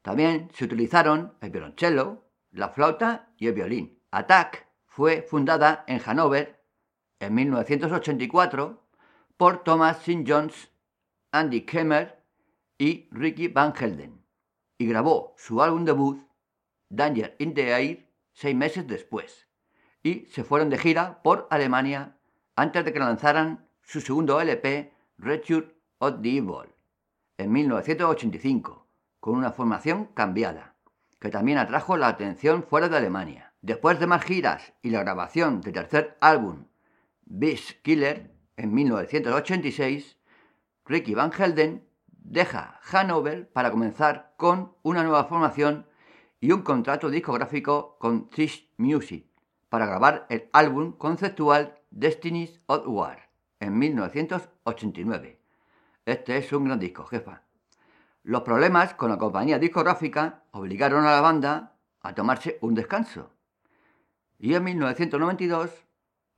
también 0.00 0.50
se 0.54 0.64
utilizaron 0.64 1.34
el 1.42 1.50
violonchelo, 1.50 2.24
la 2.50 2.70
flauta 2.70 3.28
y 3.36 3.48
el 3.48 3.52
violín. 3.52 4.00
Attack 4.10 4.68
fue 4.86 5.20
fundada 5.20 5.84
en 5.86 5.98
Hannover 5.98 6.64
en 7.20 7.34
1984 7.34 8.88
por 9.36 9.62
Thomas 9.62 9.98
St. 9.98 10.24
Jones, 10.26 10.70
Andy 11.30 11.66
Kemmer 11.66 12.24
y 12.78 13.10
Ricky 13.10 13.48
Van 13.48 13.74
Helden 13.74 14.24
y 14.78 14.86
grabó 14.86 15.34
su 15.36 15.60
álbum 15.60 15.84
debut 15.84 16.26
Danger 16.88 17.36
in 17.38 17.52
the 17.52 17.68
Air 17.70 18.08
seis 18.32 18.56
meses 18.56 18.86
después 18.86 19.47
y 20.08 20.26
se 20.30 20.42
fueron 20.42 20.70
de 20.70 20.78
gira 20.78 21.20
por 21.22 21.46
Alemania 21.50 22.16
antes 22.56 22.84
de 22.84 22.92
que 22.92 22.98
lanzaran 22.98 23.68
su 23.82 24.00
segundo 24.00 24.40
LP 24.40 24.92
Return 25.18 25.72
of 25.98 26.22
the 26.22 26.38
Evil 26.38 26.74
en 27.36 27.52
1985 27.52 28.86
con 29.20 29.36
una 29.36 29.52
formación 29.52 30.06
cambiada 30.14 30.74
que 31.20 31.28
también 31.28 31.58
atrajo 31.58 31.96
la 31.96 32.08
atención 32.08 32.62
fuera 32.62 32.88
de 32.88 32.96
Alemania. 32.96 33.52
Después 33.60 33.98
de 33.98 34.06
más 34.06 34.24
giras 34.24 34.72
y 34.82 34.90
la 34.90 35.00
grabación 35.00 35.60
del 35.60 35.74
tercer 35.74 36.16
álbum 36.20 36.66
Beast 37.24 37.82
Killer 37.82 38.30
en 38.56 38.72
1986, 38.72 40.16
Ricky 40.86 41.14
Van 41.14 41.32
Helden 41.32 41.84
deja 42.06 42.80
Hanover 42.90 43.50
para 43.50 43.70
comenzar 43.70 44.32
con 44.36 44.72
una 44.82 45.02
nueva 45.02 45.24
formación 45.24 45.86
y 46.40 46.52
un 46.52 46.62
contrato 46.62 47.10
discográfico 47.10 47.96
con 47.98 48.30
Trish 48.30 48.72
Music 48.76 49.27
para 49.68 49.86
grabar 49.86 50.26
el 50.28 50.48
álbum 50.52 50.92
conceptual 50.92 51.78
Destiny's 51.90 52.60
of 52.66 52.84
War 52.86 53.28
en 53.60 53.78
1989. 53.78 55.40
Este 56.06 56.36
es 56.36 56.52
un 56.52 56.64
gran 56.64 56.78
disco, 56.78 57.04
jefa. 57.04 57.42
Los 58.22 58.42
problemas 58.42 58.94
con 58.94 59.10
la 59.10 59.18
compañía 59.18 59.58
discográfica 59.58 60.44
obligaron 60.52 61.04
a 61.04 61.12
la 61.12 61.20
banda 61.20 61.76
a 62.00 62.14
tomarse 62.14 62.58
un 62.60 62.74
descanso. 62.74 63.30
Y 64.38 64.54
en 64.54 64.64
1992 64.64 65.70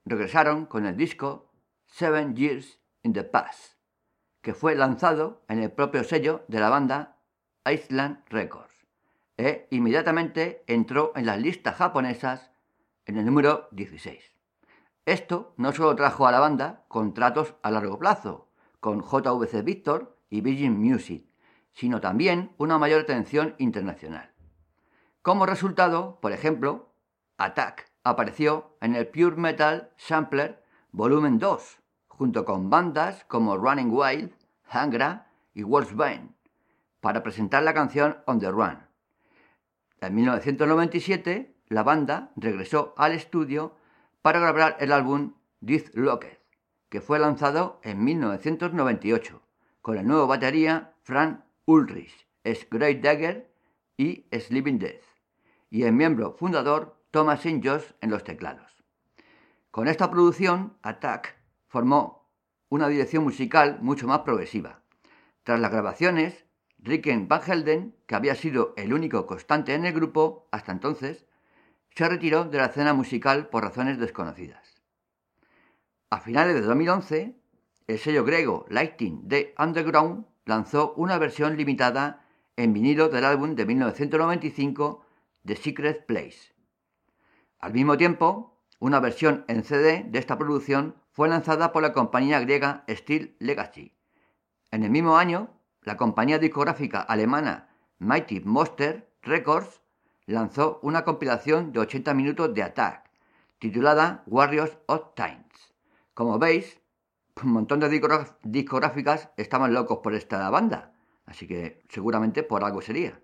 regresaron 0.04 0.66
con 0.66 0.86
el 0.86 0.96
disco 0.96 1.50
Seven 1.86 2.34
Years 2.34 2.80
in 3.02 3.12
the 3.12 3.24
Past, 3.24 3.74
que 4.40 4.54
fue 4.54 4.74
lanzado 4.74 5.42
en 5.48 5.62
el 5.62 5.70
propio 5.70 6.04
sello 6.04 6.44
de 6.48 6.60
la 6.60 6.70
banda 6.70 7.18
Island 7.64 8.24
Records 8.28 8.70
e 9.40 9.66
inmediatamente 9.70 10.62
entró 10.66 11.12
en 11.16 11.24
las 11.24 11.40
listas 11.40 11.76
japonesas 11.76 12.49
en 13.06 13.16
el 13.16 13.24
número 13.24 13.68
16. 13.72 14.32
Esto 15.06 15.54
no 15.56 15.72
solo 15.72 15.96
trajo 15.96 16.26
a 16.26 16.32
la 16.32 16.40
banda 16.40 16.84
contratos 16.88 17.54
a 17.62 17.70
largo 17.70 17.98
plazo 17.98 18.48
con 18.80 19.02
JVC 19.02 19.64
Victor 19.64 20.18
y 20.28 20.40
Virgin 20.40 20.78
Music, 20.78 21.26
sino 21.72 22.00
también 22.00 22.52
una 22.58 22.78
mayor 22.78 23.02
atención 23.02 23.54
internacional. 23.58 24.32
Como 25.22 25.46
resultado, 25.46 26.18
por 26.20 26.32
ejemplo, 26.32 26.92
Attack 27.38 27.90
apareció 28.04 28.76
en 28.80 28.94
el 28.94 29.08
Pure 29.08 29.36
Metal 29.36 29.92
Sampler 29.96 30.62
Volumen 30.92 31.38
2, 31.38 31.78
junto 32.08 32.44
con 32.44 32.70
bandas 32.70 33.24
como 33.24 33.56
Running 33.56 33.90
Wild, 33.90 34.32
Hangra 34.68 35.30
y 35.54 35.62
Wolfsbane, 35.62 36.34
para 37.00 37.22
presentar 37.22 37.62
la 37.62 37.74
canción 37.74 38.18
On 38.26 38.38
the 38.38 38.50
Run. 38.50 38.78
En 40.00 40.14
1997, 40.14 41.54
la 41.70 41.84
banda 41.84 42.32
regresó 42.36 42.94
al 42.98 43.12
estudio 43.12 43.76
para 44.22 44.40
grabar 44.40 44.76
el 44.80 44.92
álbum 44.92 45.34
Death 45.60 45.94
Locked, 45.94 46.38
que 46.88 47.00
fue 47.00 47.18
lanzado 47.18 47.80
en 47.84 48.04
1998, 48.04 49.40
con 49.80 49.96
el 49.96 50.06
nuevo 50.06 50.26
batería 50.26 50.94
Frank 51.04 51.40
Ulrich, 51.64 52.26
Great 52.70 53.00
Dagger 53.00 53.54
y 53.96 54.26
Sleeping 54.32 54.80
Death, 54.80 55.04
y 55.70 55.84
el 55.84 55.92
miembro 55.92 56.32
fundador 56.32 57.00
Thomas. 57.12 57.42
Josh 57.44 57.84
en 58.00 58.10
los 58.10 58.24
teclados. 58.24 58.84
Con 59.70 59.86
esta 59.86 60.10
producción, 60.10 60.76
Attack 60.82 61.36
formó 61.68 62.28
una 62.68 62.88
dirección 62.88 63.22
musical 63.22 63.78
mucho 63.80 64.08
más 64.08 64.20
progresiva. 64.20 64.82
Tras 65.44 65.60
las 65.60 65.70
grabaciones, 65.70 66.44
Ricken 66.78 67.28
Van 67.28 67.42
Helden, 67.42 67.96
que 68.06 68.16
había 68.16 68.34
sido 68.34 68.74
el 68.76 68.92
único 68.92 69.26
constante 69.26 69.74
en 69.74 69.84
el 69.86 69.92
grupo 69.92 70.48
hasta 70.50 70.72
entonces, 70.72 71.26
se 71.94 72.08
retiró 72.08 72.44
de 72.44 72.58
la 72.58 72.66
escena 72.66 72.94
musical 72.94 73.48
por 73.48 73.62
razones 73.62 73.98
desconocidas. 73.98 74.82
A 76.10 76.20
finales 76.20 76.54
de 76.54 76.62
2011, 76.62 77.36
el 77.86 77.98
sello 77.98 78.24
griego 78.24 78.66
Lighting 78.68 79.28
de 79.28 79.54
Underground 79.58 80.26
lanzó 80.44 80.94
una 80.96 81.18
versión 81.18 81.56
limitada 81.56 82.24
en 82.56 82.72
vinilo 82.72 83.08
del 83.08 83.24
álbum 83.24 83.54
de 83.54 83.66
1995 83.66 85.04
The 85.44 85.56
Secret 85.56 86.06
Place. 86.06 86.54
Al 87.58 87.72
mismo 87.72 87.96
tiempo, 87.96 88.58
una 88.78 89.00
versión 89.00 89.44
en 89.48 89.64
CD 89.64 90.04
de 90.08 90.18
esta 90.18 90.38
producción 90.38 90.96
fue 91.12 91.28
lanzada 91.28 91.72
por 91.72 91.82
la 91.82 91.92
compañía 91.92 92.40
griega 92.40 92.84
Steel 92.88 93.36
Legacy. 93.38 93.92
En 94.70 94.84
el 94.84 94.90
mismo 94.90 95.16
año, 95.16 95.50
la 95.82 95.96
compañía 95.96 96.38
discográfica 96.38 97.00
alemana 97.00 97.68
Mighty 97.98 98.40
Monster 98.40 99.10
Records 99.22 99.80
lanzó 100.30 100.78
una 100.82 101.04
compilación 101.04 101.72
de 101.72 101.80
80 101.80 102.14
minutos 102.14 102.54
de 102.54 102.62
Attack, 102.62 103.10
titulada 103.58 104.22
Warriors 104.26 104.78
of 104.86 105.14
Times. 105.14 105.74
Como 106.14 106.38
veis, 106.38 106.80
un 107.42 107.52
montón 107.52 107.80
de 107.80 107.88
discográficas 108.44 109.30
estaban 109.36 109.74
locos 109.74 109.98
por 110.02 110.14
esta 110.14 110.48
banda, 110.50 110.92
así 111.26 111.46
que 111.46 111.82
seguramente 111.88 112.42
por 112.42 112.64
algo 112.64 112.80
sería. 112.82 113.20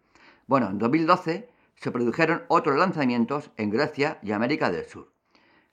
Bueno, 0.47 0.69
en 0.69 0.79
2012 0.79 1.49
se 1.75 1.91
produjeron 1.91 2.45
otros 2.49 2.79
lanzamientos 2.79 3.51
en 3.57 3.71
Grecia 3.71 4.19
y 4.23 4.33
América 4.33 4.71
del 4.71 4.87
Sur. 4.87 5.13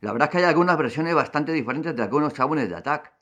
La 0.01 0.11
verdad 0.11 0.27
es 0.27 0.31
que 0.31 0.37
hay 0.39 0.43
algunas 0.43 0.77
versiones 0.77 1.15
bastante 1.15 1.53
diferentes 1.53 1.95
de 1.95 2.03
algunos 2.03 2.37
álbumes 2.39 2.69
de 2.69 2.75
Attack. 2.75 3.13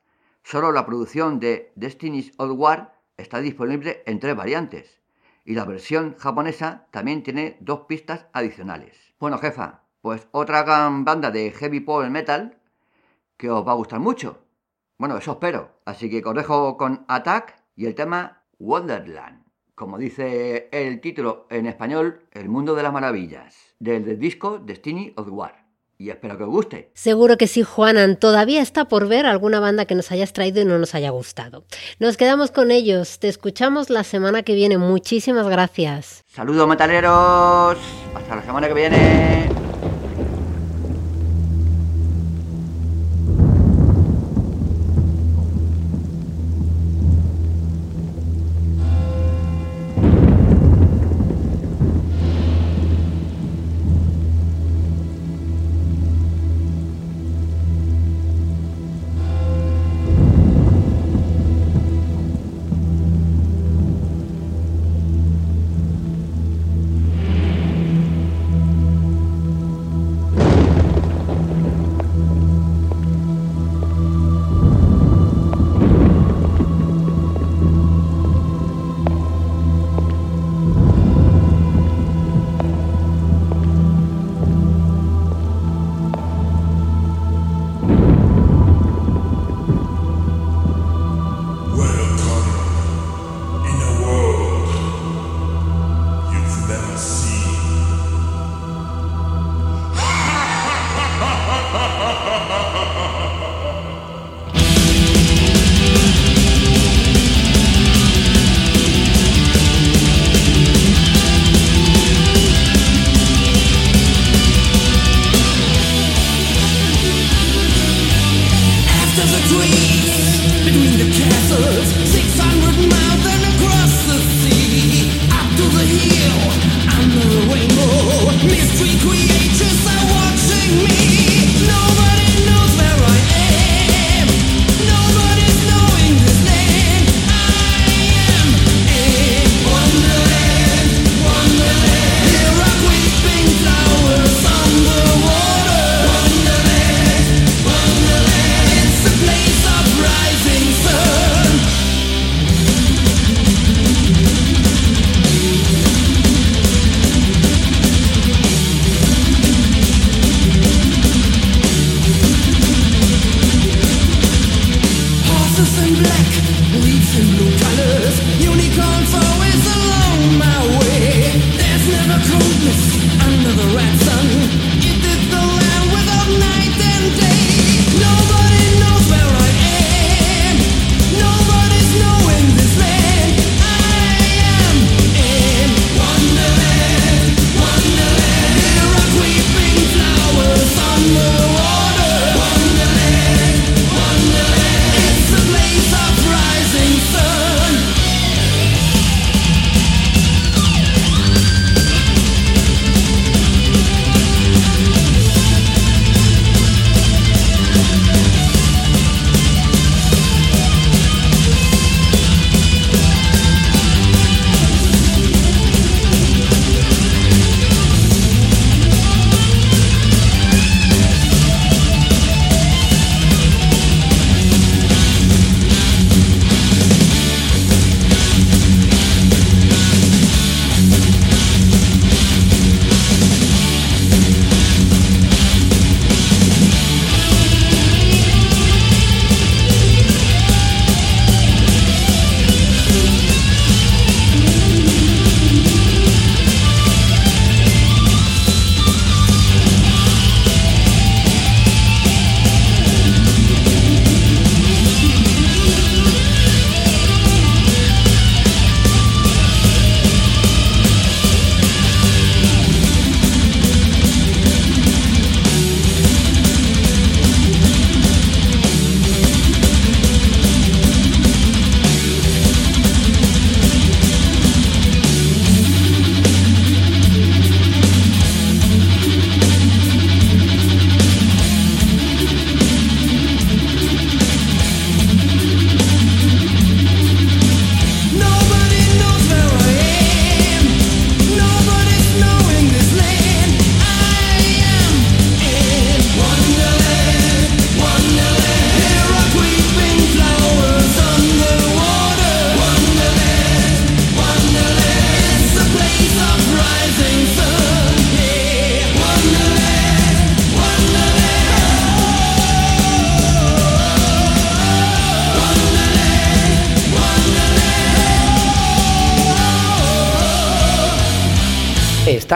Solo 0.44 0.72
la 0.72 0.86
producción 0.86 1.40
de 1.40 1.72
Destiny's 1.76 2.34
Old 2.38 2.58
War 2.58 2.96
está 3.18 3.40
disponible 3.40 4.02
en 4.08 4.20
tres 4.20 4.36
variantes 4.36 5.01
y 5.44 5.56
la 5.56 5.66
versión 5.66 6.16
japonesa 6.18 6.88
también 6.92 7.24
tiene 7.24 7.58
dos 7.60 7.82
pistas 7.82 8.28
adicionales. 8.34 8.98
Bueno, 9.20 9.38
jefa, 9.38 9.84
pues 10.02 10.28
otra 10.32 10.64
gran 10.64 11.06
banda 11.06 11.32
de 11.32 11.52
heavy 11.52 11.80
power 11.80 12.10
metal 12.10 12.58
que 13.38 13.50
os 13.50 13.68
va 13.68 13.72
a 13.72 13.76
gustar 13.76 14.00
mucho. 14.00 14.40
Bueno, 14.98 15.18
eso 15.18 15.32
espero. 15.32 15.80
Así 15.86 16.10
que 16.10 16.22
correjo 16.22 16.78
con 16.78 17.06
Attack 17.08 17.56
y 17.76 17.86
el 17.86 17.96
tema 17.96 18.44
Wonderland. 18.60 19.44
Como 19.74 19.98
dice 19.98 20.70
el 20.72 21.02
título 21.02 21.48
en 21.50 21.66
español, 21.66 22.28
El 22.32 22.50
mundo 22.50 22.76
de 22.76 22.84
las 22.84 22.94
maravillas, 22.94 23.76
del 23.80 24.20
disco 24.20 24.60
Destiny 24.60 25.14
of 25.16 25.28
War 25.32 25.61
y 26.02 26.10
espero 26.10 26.36
que 26.36 26.44
os 26.44 26.50
guste. 26.50 26.90
Seguro 26.96 27.38
que 27.38 27.46
sí, 27.46 27.62
Juanan. 27.62 28.16
Todavía 28.16 28.62
está 28.62 28.86
por 28.86 29.08
ver 29.08 29.28
alguna 29.28 29.60
banda 29.60 29.86
que 29.86 29.94
nos 29.94 30.12
hayas 30.12 30.34
traído 30.34 30.62
y 30.62 30.66
no 30.66 30.80
nos 30.80 30.96
haya 30.96 31.12
gustado. 31.12 31.64
Nos 32.00 32.18
quedamos 32.18 32.50
con 32.50 32.72
ellos. 32.72 33.20
Te 33.20 33.28
escuchamos 33.28 33.92
la 33.92 34.04
semana 34.04 34.42
que 34.42 34.56
viene. 34.56 34.80
Muchísimas 34.80 35.48
gracias. 35.48 36.24
Saludos, 36.28 36.68
metaleros. 36.68 37.78
Hasta 38.16 38.36
la 38.36 38.42
semana 38.42 38.68
que 38.68 38.74
viene. 38.74 39.61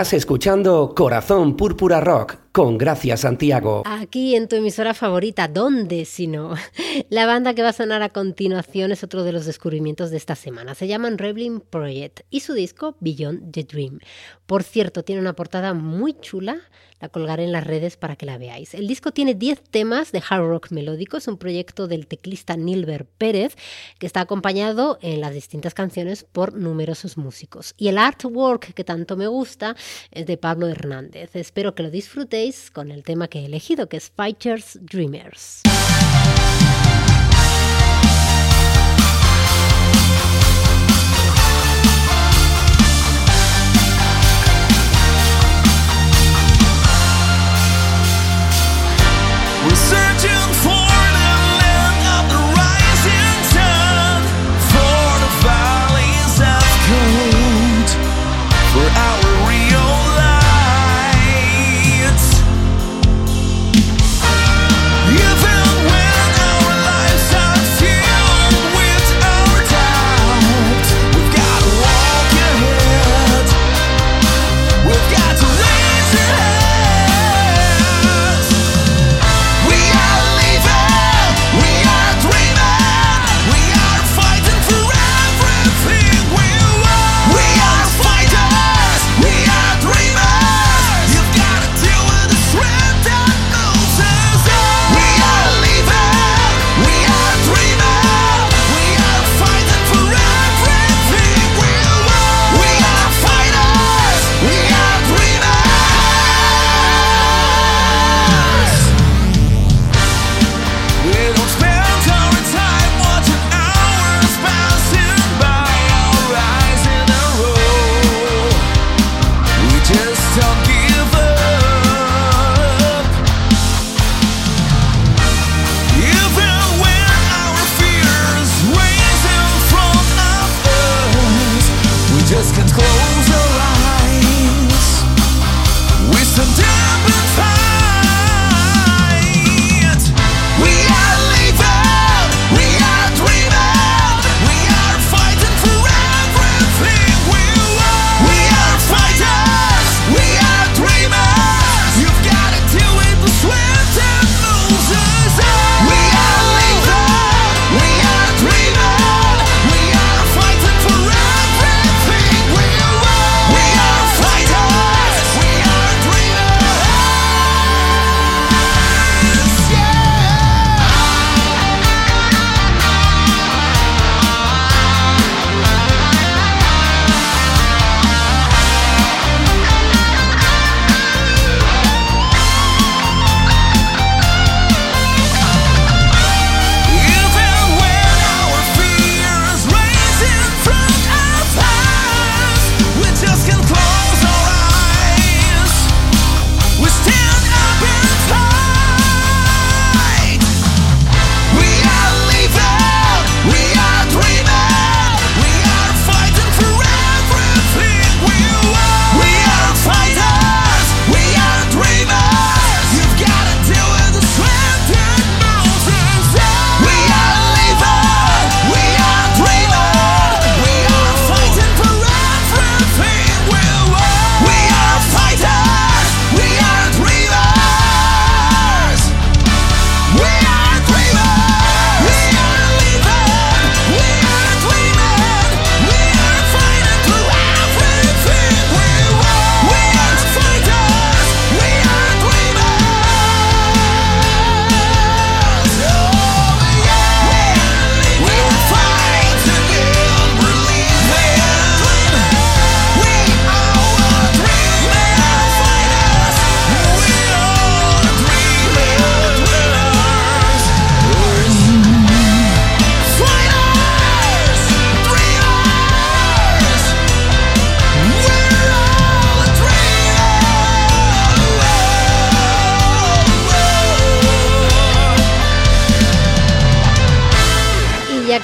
Estás 0.06 0.20
escuchando 0.20 0.94
Corazón 0.96 1.58
Púrpura 1.58 2.00
Rock 2.00 2.45
con 2.56 2.78
Gracia 2.78 3.18
Santiago. 3.18 3.84
Aquí 3.84 4.34
en 4.34 4.48
tu 4.48 4.56
emisora 4.56 4.94
favorita, 4.94 5.50
¿dónde 5.50 6.06
si 6.06 6.26
no? 6.26 6.56
La 7.10 7.26
banda 7.26 7.54
que 7.54 7.62
va 7.62 7.70
a 7.70 7.74
sonar 7.74 8.02
a 8.02 8.08
continuación 8.08 8.94
es 8.94 9.04
otro 9.04 9.26
de 9.26 9.34
los 9.34 9.46
descubrimientos 9.46 10.10
de 10.10 10.16
esta 10.16 10.36
semana. 10.36 10.74
Se 10.74 10.88
llaman 10.88 11.18
Rebelling 11.18 11.60
Project 11.60 12.22
y 12.30 12.40
su 12.40 12.54
disco 12.54 12.96
Beyond 13.02 13.52
the 13.52 13.66
Dream. 13.66 14.00
Por 14.46 14.64
cierto, 14.64 15.04
tiene 15.04 15.20
una 15.20 15.34
portada 15.34 15.74
muy 15.74 16.14
chula 16.14 16.62
la 17.02 17.10
colgaré 17.10 17.44
en 17.44 17.52
las 17.52 17.66
redes 17.66 17.98
para 17.98 18.16
que 18.16 18.26
la 18.26 18.38
veáis. 18.38 18.74
El 18.74 18.88
disco 18.88 19.12
tiene 19.12 19.34
10 19.34 19.62
temas 19.70 20.12
de 20.12 20.24
hard 20.28 20.48
rock 20.48 20.72
melódico, 20.72 21.18
es 21.18 21.28
un 21.28 21.38
proyecto 21.38 21.88
del 21.88 22.08
teclista 22.08 22.56
Nilber 22.56 23.06
Pérez 23.06 23.56
que 24.00 24.08
está 24.08 24.22
acompañado 24.22 24.98
en 25.02 25.20
las 25.20 25.34
distintas 25.34 25.74
canciones 25.74 26.24
por 26.24 26.54
numerosos 26.54 27.18
músicos. 27.18 27.74
Y 27.78 27.90
el 27.90 27.98
artwork 27.98 28.74
que 28.74 28.84
tanto 28.84 29.18
me 29.18 29.28
gusta 29.28 29.76
es 30.12 30.26
de 30.26 30.38
Pablo 30.38 30.68
Hernández. 30.68 31.36
Espero 31.36 31.76
que 31.76 31.84
lo 31.84 31.92
disfrutéis 31.92 32.45
con 32.72 32.92
el 32.92 33.04
tema 33.04 33.28
que 33.28 33.40
he 33.40 33.46
elegido, 33.46 33.90
que 33.90 33.98
es 33.98 34.12
Fighters 34.16 34.78
Dreamers. 34.82 35.64
for 50.66 50.85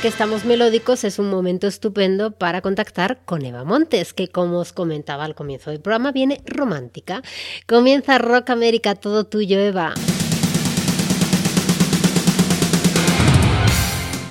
que 0.02 0.08
estamos 0.08 0.46
melódicos, 0.46 1.04
es 1.04 1.20
un 1.20 1.30
momento 1.30 1.68
estupendo 1.68 2.32
para 2.32 2.62
contactar 2.62 3.20
con 3.24 3.46
Eva 3.46 3.64
Montes, 3.64 4.14
que 4.14 4.30
como 4.30 4.58
os 4.58 4.74
comentaba 4.74 5.26
al 5.26 5.36
comienzo 5.36 5.70
del 5.70 5.80
programa, 5.80 6.12
viene 6.12 6.42
romántica. 6.46 7.22
Comienza 7.68 8.18
Rock 8.18 8.50
América, 8.50 8.96
todo 8.96 9.26
tuyo, 9.26 9.60
Eva. 9.60 9.94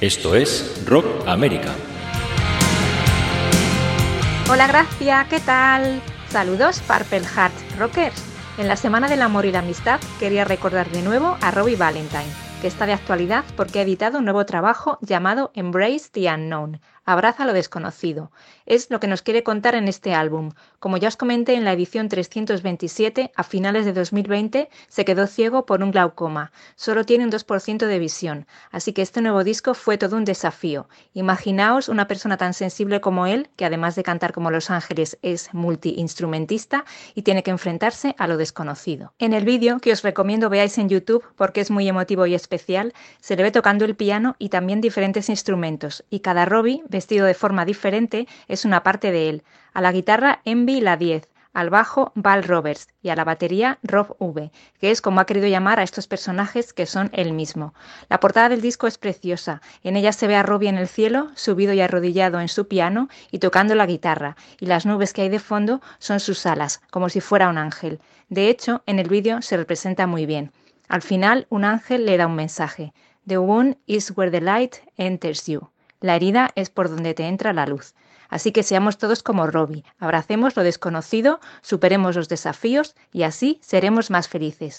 Esto 0.00 0.34
es 0.34 0.82
Rock 0.86 1.06
América. 1.26 1.72
Hola 4.50 4.66
Gracia, 4.66 5.26
¿qué 5.30 5.38
tal? 5.38 6.02
Saludos 6.30 6.80
Purple 6.80 7.20
Heart 7.20 7.54
Rockers. 7.78 8.20
En 8.58 8.66
la 8.66 8.74
Semana 8.74 9.08
del 9.08 9.22
Amor 9.22 9.46
y 9.46 9.52
la 9.52 9.60
Amistad 9.60 10.00
quería 10.18 10.44
recordar 10.44 10.90
de 10.90 11.02
nuevo 11.02 11.36
a 11.40 11.52
Robbie 11.52 11.76
Valentine, 11.76 12.49
que 12.60 12.66
está 12.66 12.84
de 12.84 12.92
actualidad 12.92 13.44
porque 13.56 13.78
ha 13.78 13.82
editado 13.82 14.18
un 14.18 14.24
nuevo 14.24 14.44
trabajo 14.44 14.98
llamado 15.00 15.50
Embrace 15.54 16.10
the 16.12 16.30
Unknown, 16.30 16.80
Abraza 17.06 17.46
lo 17.46 17.54
desconocido. 17.54 18.30
Es 18.70 18.88
lo 18.88 19.00
que 19.00 19.08
nos 19.08 19.22
quiere 19.22 19.42
contar 19.42 19.74
en 19.74 19.88
este 19.88 20.14
álbum. 20.14 20.52
Como 20.78 20.96
ya 20.96 21.08
os 21.08 21.16
comenté 21.16 21.54
en 21.54 21.64
la 21.64 21.72
edición 21.72 22.08
327, 22.08 23.32
a 23.34 23.42
finales 23.42 23.84
de 23.84 23.92
2020 23.92 24.70
se 24.86 25.04
quedó 25.04 25.26
ciego 25.26 25.66
por 25.66 25.82
un 25.82 25.90
glaucoma. 25.90 26.52
Solo 26.76 27.04
tiene 27.04 27.24
un 27.24 27.32
2% 27.32 27.88
de 27.88 27.98
visión, 27.98 28.46
así 28.70 28.92
que 28.92 29.02
este 29.02 29.22
nuevo 29.22 29.42
disco 29.42 29.74
fue 29.74 29.98
todo 29.98 30.14
un 30.14 30.24
desafío. 30.24 30.88
Imaginaos 31.14 31.88
una 31.88 32.06
persona 32.06 32.36
tan 32.36 32.54
sensible 32.54 33.00
como 33.00 33.26
él, 33.26 33.50
que 33.56 33.64
además 33.64 33.96
de 33.96 34.04
cantar 34.04 34.32
como 34.32 34.52
Los 34.52 34.70
Ángeles 34.70 35.18
es 35.20 35.52
multiinstrumentista 35.52 36.84
y 37.16 37.22
tiene 37.22 37.42
que 37.42 37.50
enfrentarse 37.50 38.14
a 38.18 38.28
lo 38.28 38.36
desconocido. 38.36 39.14
En 39.18 39.32
el 39.32 39.44
vídeo, 39.44 39.80
que 39.80 39.90
os 39.90 40.02
recomiendo 40.02 40.48
veáis 40.48 40.78
en 40.78 40.88
YouTube 40.88 41.24
porque 41.34 41.60
es 41.60 41.72
muy 41.72 41.88
emotivo 41.88 42.24
y 42.24 42.36
especial, 42.36 42.94
se 43.18 43.34
le 43.34 43.42
ve 43.42 43.50
tocando 43.50 43.84
el 43.84 43.96
piano 43.96 44.36
y 44.38 44.48
también 44.48 44.80
diferentes 44.80 45.28
instrumentos, 45.28 46.04
y 46.08 46.20
cada 46.20 46.44
Robbie 46.44 46.84
vestido 46.88 47.26
de 47.26 47.34
forma 47.34 47.64
diferente, 47.64 48.28
es 48.46 48.59
una 48.64 48.82
parte 48.82 49.12
de 49.12 49.28
él. 49.28 49.42
A 49.72 49.80
la 49.80 49.92
guitarra 49.92 50.40
Envy 50.44 50.80
la 50.80 50.96
10, 50.96 51.28
al 51.52 51.70
bajo 51.70 52.12
Val 52.14 52.44
Roberts 52.44 52.88
y 53.02 53.08
a 53.08 53.16
la 53.16 53.24
batería 53.24 53.78
Rob 53.82 54.16
V, 54.18 54.50
que 54.80 54.90
es 54.90 55.00
como 55.00 55.20
ha 55.20 55.26
querido 55.26 55.48
llamar 55.48 55.80
a 55.80 55.82
estos 55.82 56.06
personajes 56.06 56.72
que 56.72 56.86
son 56.86 57.10
él 57.12 57.32
mismo. 57.32 57.74
La 58.08 58.20
portada 58.20 58.48
del 58.48 58.60
disco 58.60 58.86
es 58.86 58.98
preciosa. 58.98 59.60
En 59.82 59.96
ella 59.96 60.12
se 60.12 60.26
ve 60.26 60.36
a 60.36 60.42
Robbie 60.42 60.68
en 60.68 60.78
el 60.78 60.88
cielo, 60.88 61.30
subido 61.34 61.72
y 61.72 61.80
arrodillado 61.80 62.40
en 62.40 62.48
su 62.48 62.68
piano 62.68 63.08
y 63.30 63.38
tocando 63.38 63.74
la 63.74 63.86
guitarra, 63.86 64.36
y 64.60 64.66
las 64.66 64.86
nubes 64.86 65.12
que 65.12 65.22
hay 65.22 65.28
de 65.28 65.40
fondo 65.40 65.80
son 65.98 66.20
sus 66.20 66.46
alas, 66.46 66.80
como 66.90 67.08
si 67.08 67.20
fuera 67.20 67.48
un 67.48 67.58
ángel. 67.58 68.00
De 68.28 68.48
hecho, 68.48 68.82
en 68.86 68.98
el 68.98 69.08
vídeo 69.08 69.42
se 69.42 69.56
representa 69.56 70.06
muy 70.06 70.26
bien. 70.26 70.52
Al 70.88 71.02
final, 71.02 71.46
un 71.50 71.64
ángel 71.64 72.06
le 72.06 72.16
da 72.16 72.26
un 72.26 72.36
mensaje. 72.36 72.92
The 73.26 73.38
wound 73.38 73.76
is 73.86 74.12
where 74.16 74.30
the 74.30 74.40
light 74.40 74.76
enters 74.96 75.46
you. 75.46 75.70
La 76.00 76.16
herida 76.16 76.50
es 76.54 76.70
por 76.70 76.88
donde 76.88 77.14
te 77.14 77.26
entra 77.26 77.52
la 77.52 77.66
luz. 77.66 77.94
Así 78.30 78.52
que 78.52 78.62
seamos 78.62 78.96
todos 78.96 79.22
como 79.22 79.46
Robbie, 79.46 79.84
abracemos 79.98 80.56
lo 80.56 80.62
desconocido, 80.62 81.40
superemos 81.60 82.16
los 82.16 82.28
desafíos 82.28 82.94
y 83.12 83.24
así 83.24 83.58
seremos 83.60 84.10
más 84.10 84.28
felices. 84.28 84.78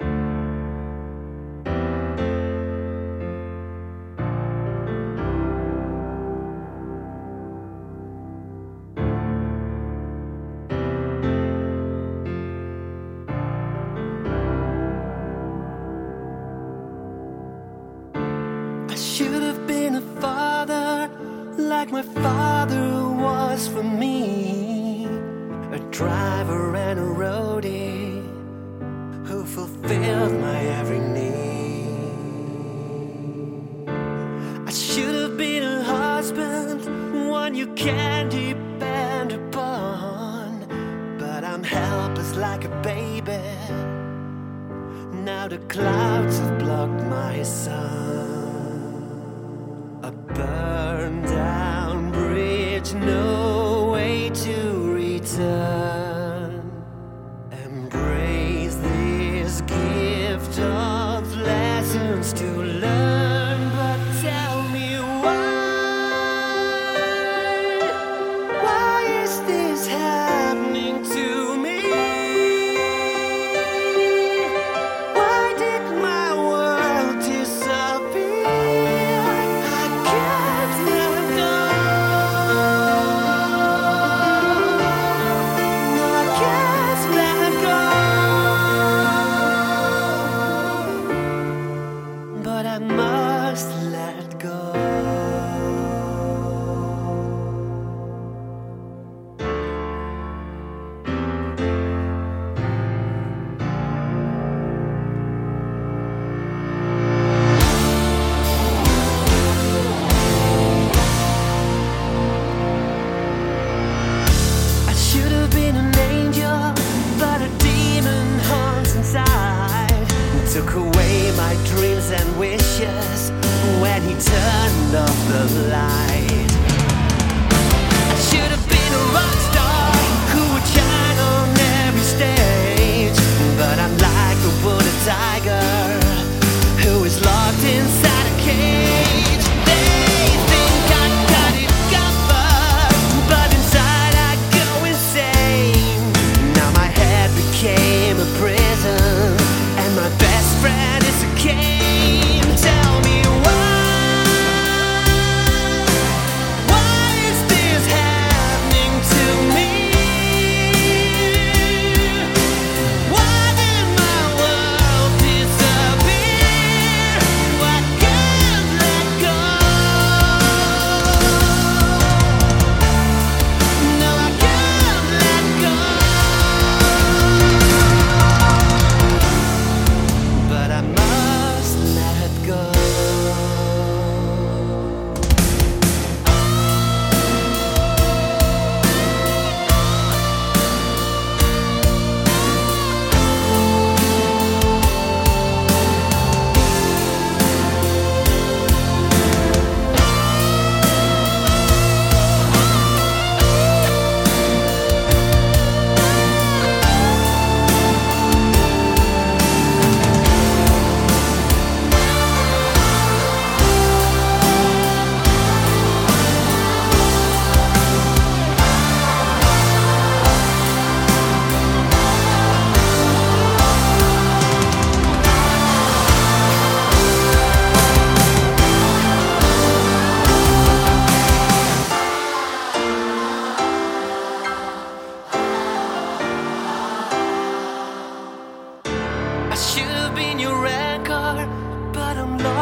Took 120.52 120.74
away 120.74 121.32
my 121.38 121.56
dreams 121.64 122.12
and 122.12 122.38
wishes 122.38 123.32
when 123.80 124.02
he 124.02 124.16
turned 124.16 124.96
off 124.98 125.28
the 125.30 125.70
light. 125.72 126.51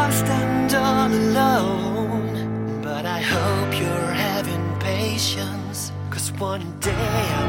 Lost 0.10 0.26
and 0.26 0.74
all 0.74 1.08
alone. 1.08 2.82
But 2.82 3.06
I 3.06 3.22
hope 3.22 3.80
you're 3.80 4.14
having 4.28 4.66
patience, 4.80 5.92
cause 6.10 6.32
one 6.34 6.66
day 6.80 7.16
I'm 7.40 7.49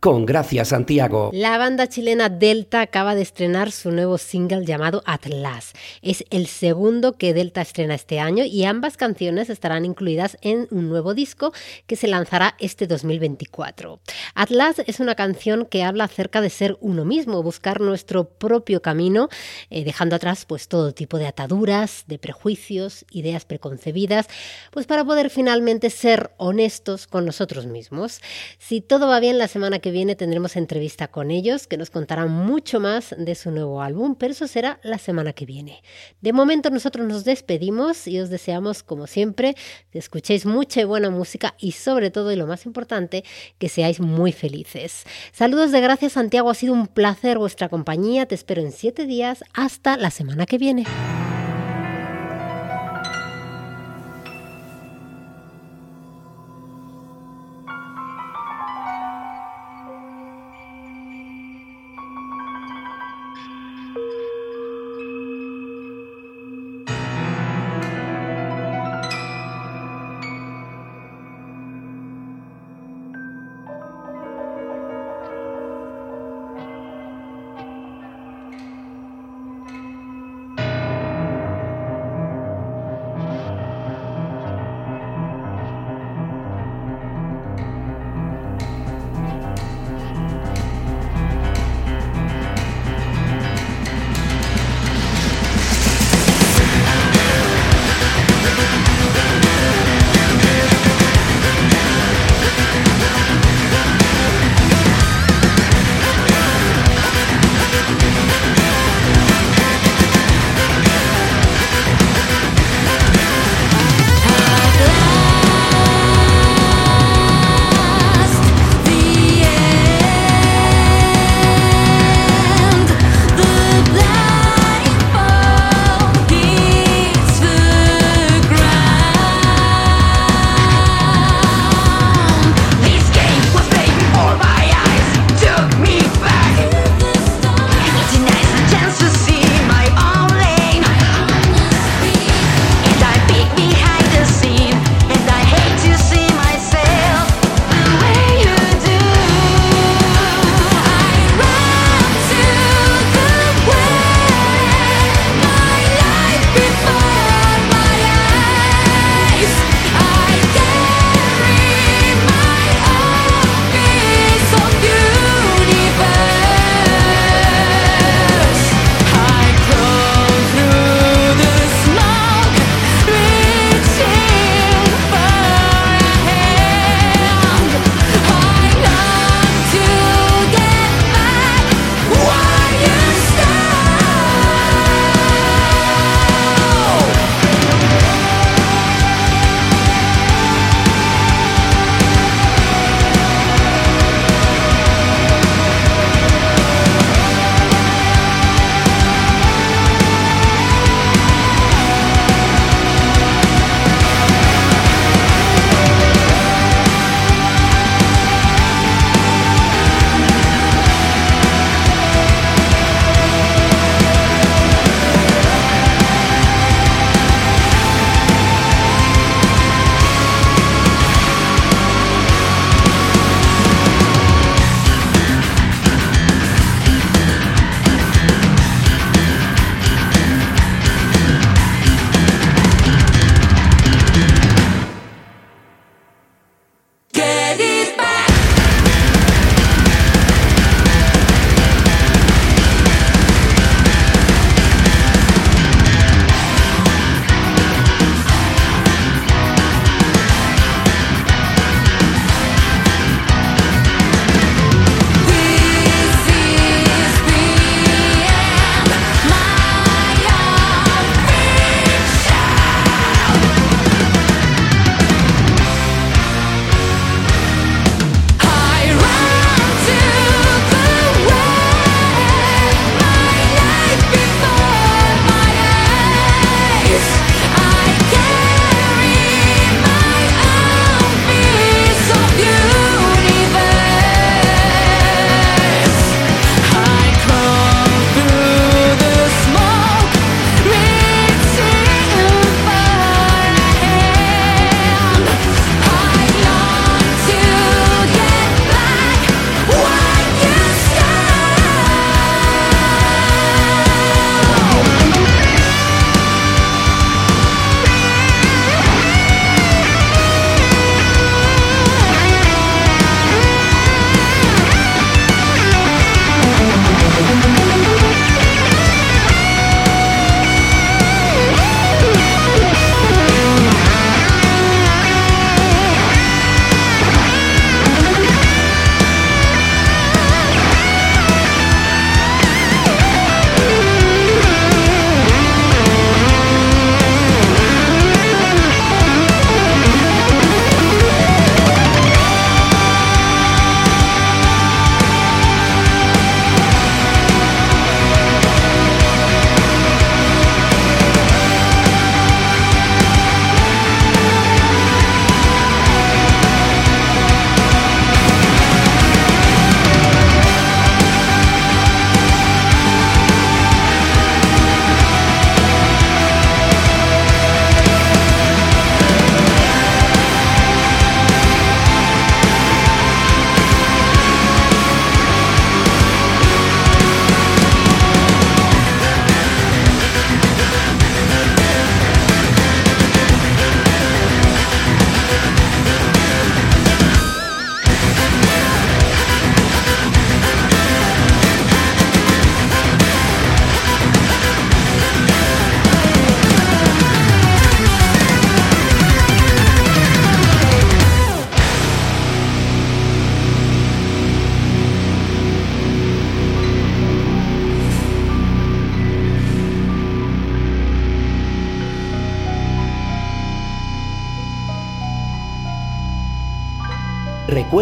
con 0.00 0.24
Gracia 0.24 0.64
Santiago. 0.64 1.30
La 1.34 1.58
banda 1.58 1.86
chilena 1.86 2.30
Delta 2.30 2.80
acaba 2.80 3.14
de 3.14 3.20
estrenar 3.20 3.70
su 3.70 3.90
nuevo 3.90 4.16
single 4.16 4.64
llamado 4.64 5.02
Atlas. 5.04 5.74
Es 6.00 6.24
el 6.30 6.46
segundo 6.46 7.18
que 7.18 7.34
Delta 7.34 7.60
estrena 7.60 7.94
este 7.94 8.18
año 8.18 8.44
y 8.44 8.64
ambas 8.64 8.96
canciones 8.96 9.50
estarán 9.50 9.84
incluidas 9.84 10.38
en 10.40 10.68
un 10.70 10.88
nuevo 10.88 11.12
disco 11.12 11.52
que 11.86 11.96
se 11.96 12.08
lanzará 12.08 12.56
este 12.58 12.86
2024. 12.86 14.00
Atlas 14.34 14.76
es 14.86 15.00
una 15.00 15.14
canción 15.14 15.66
que 15.66 15.84
habla 15.84 16.04
acerca 16.04 16.40
de 16.40 16.48
ser 16.48 16.78
uno 16.80 17.04
mismo, 17.04 17.42
buscar 17.42 17.82
nuestro 17.82 18.24
propio 18.24 18.80
camino, 18.80 19.28
eh, 19.68 19.84
dejando 19.84 20.16
atrás 20.16 20.46
pues 20.46 20.68
todo 20.68 20.94
tipo 20.94 21.18
de 21.18 21.26
ataduras, 21.26 22.04
de 22.06 22.18
prejuicios, 22.18 23.04
ideas 23.10 23.44
preconcebidas, 23.44 24.28
pues 24.70 24.86
para 24.86 25.04
poder 25.04 25.28
finalmente 25.28 25.90
ser 25.90 26.30
honestos 26.38 27.06
con 27.06 27.26
nosotros 27.26 27.66
mismos. 27.66 28.20
Si 28.58 28.80
todo 28.80 29.06
va 29.06 29.20
bien 29.20 29.36
la 29.36 29.46
semana 29.46 29.78
que 29.90 29.92
viene 29.92 30.14
tendremos 30.14 30.54
entrevista 30.54 31.08
con 31.08 31.32
ellos 31.32 31.66
que 31.66 31.76
nos 31.76 31.90
contarán 31.90 32.30
mucho 32.30 32.78
más 32.78 33.12
de 33.18 33.34
su 33.34 33.50
nuevo 33.50 33.82
álbum, 33.82 34.14
pero 34.14 34.30
eso 34.30 34.46
será 34.46 34.78
la 34.84 34.98
semana 34.98 35.32
que 35.32 35.46
viene. 35.46 35.82
De 36.20 36.32
momento 36.32 36.70
nosotros 36.70 37.08
nos 37.08 37.24
despedimos 37.24 38.06
y 38.06 38.20
os 38.20 38.30
deseamos 38.30 38.84
como 38.84 39.08
siempre 39.08 39.56
que 39.90 39.98
escuchéis 39.98 40.46
mucha 40.46 40.80
y 40.80 40.84
buena 40.84 41.10
música 41.10 41.56
y 41.58 41.72
sobre 41.72 42.12
todo 42.12 42.30
y 42.30 42.36
lo 42.36 42.46
más 42.46 42.66
importante 42.66 43.24
que 43.58 43.68
seáis 43.68 43.98
muy 43.98 44.30
felices. 44.30 45.02
Saludos 45.32 45.72
de 45.72 45.80
gracias 45.80 46.12
Santiago, 46.12 46.50
ha 46.50 46.54
sido 46.54 46.72
un 46.72 46.86
placer 46.86 47.38
vuestra 47.38 47.68
compañía, 47.68 48.26
te 48.26 48.36
espero 48.36 48.62
en 48.62 48.70
siete 48.70 49.06
días 49.06 49.42
hasta 49.54 49.96
la 49.96 50.12
semana 50.12 50.46
que 50.46 50.58
viene. 50.58 50.84